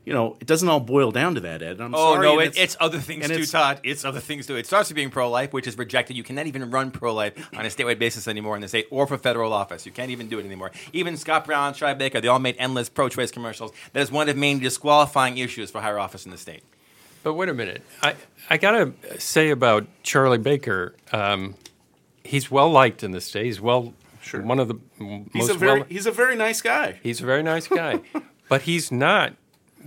you 0.08 0.14
know, 0.14 0.38
it 0.40 0.48
doesn't 0.48 0.70
all 0.70 0.80
boil 0.80 1.12
down 1.12 1.36
to 1.36 1.42
that, 1.42 1.62
Ed. 1.62 1.82
I'm 1.82 1.94
Oh 1.94 2.14
sorry, 2.14 2.26
no, 2.28 2.40
it, 2.40 2.58
it's, 2.58 2.78
other 2.80 2.98
things 3.00 3.28
too, 3.28 3.34
it's- 3.34 3.52
Todd. 3.52 3.82
It's 3.84 4.06
other 4.06 4.22
things 4.22 4.48
too. 4.48 4.56
It 4.56 4.66
starts 4.66 4.88
with 4.88 4.96
being 4.96 5.10
pro-life, 5.10 5.52
which 5.52 5.68
is 5.68 5.78
rejected. 5.78 6.16
You 6.16 6.24
cannot 6.24 6.48
even 6.48 6.72
run 6.72 6.92
pro-life 6.92 7.34
on 7.54 7.66
a 7.66 7.68
statewide 7.68 8.00
basis 8.00 8.26
anymore 8.26 8.56
in 8.56 8.62
the 8.62 8.70
state 8.70 8.88
or 8.90 9.06
for 9.06 9.18
federal 9.18 9.52
office. 9.52 9.86
You 9.86 9.92
can't 9.92 10.10
even 10.10 10.30
do 10.30 10.40
it 10.40 10.46
anymore. 10.46 10.72
Even 10.94 11.18
Scott 11.18 11.44
Brown, 11.44 11.74
Tri 11.74 11.94
Baker, 11.94 12.22
they 12.22 12.30
all 12.30 12.40
made 12.40 12.56
endless 12.58 12.88
pro-choice 12.88 13.32
commercials. 13.32 13.74
That 13.92 14.00
is 14.00 14.10
one 14.10 14.30
of 14.30 14.34
the 14.36 14.40
main 14.40 14.60
disqualifying 14.60 15.38
issues 15.40 15.72
for 15.72 15.82
higher 15.82 16.00
office 16.00 16.24
in 16.26 16.32
the 16.32 16.38
state. 16.38 16.64
But 17.24 17.34
wait 17.34 17.50
a 17.50 17.54
minute. 17.54 17.82
I, 18.02 18.16
I 18.50 18.56
got 18.58 18.72
to 18.72 19.20
say 19.20 19.50
about 19.50 19.88
Charlie 20.04 20.38
Baker, 20.38 20.96
um, 21.12 21.56
he's 22.24 22.50
well 22.50 22.72
liked 22.72 23.04
in 23.04 23.12
the 23.12 23.20
state. 23.20 23.44
He's 23.46 23.60
well, 23.60 23.94
Sure. 24.22 24.42
one 24.42 24.60
of 24.60 24.70
the 24.70 24.76
m- 25.02 25.30
He's 25.34 25.48
most 25.48 25.56
a 25.56 25.60
very 25.60 25.80
well. 25.82 25.88
he's 25.90 26.06
a 26.06 26.12
very 26.12 26.38
nice 26.38 26.62
guy. 26.62 27.00
He's 27.04 27.20
a 27.22 27.26
very 27.26 27.44
nice 27.44 27.68
guy, 27.68 28.00
but 28.50 28.62
he's 28.62 28.90
not 28.92 29.34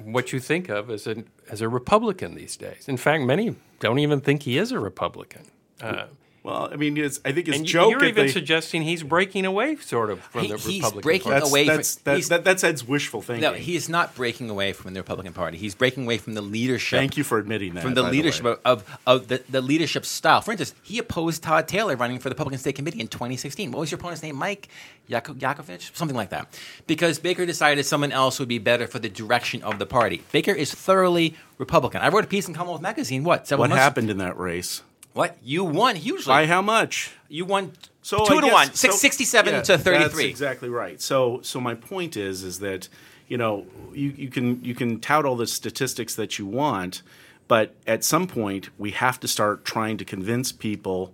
what 0.05 0.33
you 0.33 0.41
think 0.41 0.69
of 0.69 0.91
as 0.91 1.07
a 1.07 1.25
as 1.49 1.61
a 1.61 1.69
Republican 1.69 2.35
these 2.35 2.57
days. 2.57 2.89
In 2.89 2.97
fact, 2.97 3.25
many 3.25 3.57
don't 3.81 3.99
even 3.99 4.21
think 4.21 4.43
he 4.45 4.59
is 4.59 4.73
a 4.73 4.79
Republican. 4.81 5.47
Uh, 5.81 6.07
Well, 6.43 6.71
I 6.73 6.77
mean, 6.77 6.97
it's, 6.97 7.21
I 7.23 7.33
think 7.33 7.49
his 7.49 7.57
And 7.57 7.67
you- 7.67 7.73
joke. 7.73 7.91
you're 7.91 8.05
even 8.07 8.27
the- 8.27 8.33
sugking 8.33 8.83
he's 8.83 9.03
breaking 9.03 9.45
away, 9.45 9.77
sort 9.77 10.09
of, 10.11 10.21
from 10.21 10.43
He- 10.45 10.49
the 10.49 10.57
he's 10.57 10.77
Republican 10.79 11.01
breaking 11.03 11.25
Party. 11.33 11.41
that's, 11.41 11.51
away 11.51 11.67
from- 11.67 11.77
that's, 11.77 12.29
that, 12.29 12.45
that's 12.45 12.65
Ed's 12.65 12.89
wishful 12.89 13.21
thinking. 13.21 13.43
No, 13.43 13.53
he 13.53 13.77
is 13.77 13.91
not 13.91 14.15
breaking 14.15 14.49
away 14.49 14.73
from 14.73 14.95
the 14.95 15.01
Republican 15.01 15.35
Party. 15.35 15.59
He's 15.59 15.75
breaking 15.75 16.05
away 16.05 16.17
from 16.17 16.33
the 16.33 16.41
leadership. 16.41 16.99
Thank 16.99 17.19
you 17.19 17.25
for 17.25 17.37
admitting 17.37 17.75
that. 17.75 17.83
From 17.83 17.93
the 17.93 18.05
by 18.05 18.11
leadership 18.11 18.45
way. 18.45 18.53
of, 18.53 18.59
of, 18.65 18.99
of 19.07 19.29
the, 19.29 19.43
the 19.51 19.61
leadership 19.61 20.07
style. 20.07 20.41
For 20.41 20.53
instance, 20.53 20.75
he 20.83 20.99
opposed 20.99 21.43
Todd 21.43 21.69
Taylor 21.69 21.95
running 21.95 22.19
for 22.19 22.31
the 22.31 22.35
Republican 22.35 22.59
State 22.59 22.75
Committee 22.75 23.01
in 23.01 23.09
2016. 23.09 23.71
What 23.71 23.81
was 23.81 23.91
your 23.91 23.99
opponent's 23.99 24.23
name? 24.23 24.37
Mike 24.37 24.69
Yako- 25.11 25.39
Yakovich? 25.39 25.95
Something 25.95 26.17
like 26.17 26.31
that. 26.31 26.59
Because 26.87 27.19
Baker 27.19 27.45
decided 27.45 27.85
someone 27.85 28.13
else 28.13 28.39
would 28.39 28.49
be 28.49 28.57
better 28.59 28.87
for 28.87 28.99
the 28.99 29.11
direction 29.11 29.63
of 29.63 29.79
the 29.79 29.85
party. 29.85 30.23
Baker 30.33 30.53
is 30.53 30.73
thoroughly 30.73 31.35
Republican. 31.59 32.01
I 32.01 32.09
wrote 32.09 32.25
a 32.25 32.29
piece 32.29 32.49
in 32.49 32.55
Commonwealth 32.55 32.81
Magazine, 32.81 33.25
what, 33.25 33.47
several 33.47 33.65
What 33.65 33.71
months 33.71 33.83
happened 33.83 34.09
in 34.09 34.17
that 34.19 34.39
race? 34.39 34.81
What? 35.13 35.37
You 35.43 35.65
won 35.65 35.97
hugely. 35.97 36.31
By 36.31 36.47
how 36.47 36.63
much? 36.63 37.13
you 37.29 37.45
won 37.45 37.73
So 38.03 38.25
two 38.27 38.35
I 38.35 38.41
to 38.41 38.47
guess- 38.47 38.53
one, 38.53 38.75
so- 38.75 38.91
67 38.91 39.55
yeah, 39.55 39.61
to 39.63 39.79
33. 39.79 40.03
That's 40.07 40.19
exactly 40.21 40.69
right. 40.69 41.01
So, 41.01 41.41
so 41.43 41.61
my 41.61 41.75
point 41.75 42.17
is, 42.17 42.43
is 42.43 42.59
that 42.61 42.89
you 43.29 43.37
know 43.37 43.67
you, 43.95 44.11
you 44.17 44.29
can 44.29 44.65
you 44.65 44.75
can 44.75 45.01
tout 45.01 45.25
all 45.25 45.37
the 45.37 45.47
statistics 45.47 46.15
that 46.17 46.39
you 46.39 46.47
want, 46.47 47.03
but 47.49 47.75
at 47.87 48.03
some 48.05 48.27
point 48.27 48.71
we 48.79 48.91
have 48.93 49.21
to 49.21 49.29
start 49.29 49.65
trying 49.65 49.97
to 49.99 50.05
convince 50.05 50.51
people 50.53 51.13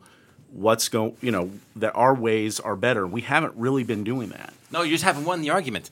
what's 0.53 0.89
going, 0.89 1.17
you 1.21 1.31
know, 1.31 1.51
that 1.75 1.95
our 1.95 2.15
ways 2.15 2.59
are 2.61 2.77
better. 2.77 3.07
We 3.07 3.21
haven't 3.23 3.53
really 3.57 3.85
been 3.85 4.05
doing 4.05 4.31
that. 4.31 4.55
No, 4.71 4.83
you 4.83 4.93
just 4.93 5.05
haven't 5.05 5.25
won 5.25 5.43
the 5.43 5.51
argument. 5.51 5.91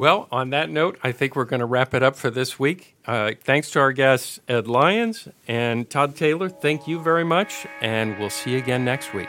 Well, 0.00 0.28
on 0.32 0.48
that 0.48 0.70
note, 0.70 0.98
I 1.04 1.12
think 1.12 1.36
we're 1.36 1.44
going 1.44 1.60
to 1.60 1.66
wrap 1.66 1.92
it 1.92 2.02
up 2.02 2.16
for 2.16 2.30
this 2.30 2.58
week. 2.58 2.96
Uh, 3.04 3.32
thanks 3.38 3.70
to 3.72 3.80
our 3.80 3.92
guests, 3.92 4.40
Ed 4.48 4.66
Lyons 4.66 5.28
and 5.46 5.90
Todd 5.90 6.16
Taylor. 6.16 6.48
Thank 6.48 6.88
you 6.88 7.02
very 7.02 7.22
much, 7.22 7.66
and 7.82 8.18
we'll 8.18 8.30
see 8.30 8.52
you 8.52 8.56
again 8.56 8.82
next 8.82 9.12
week. 9.12 9.28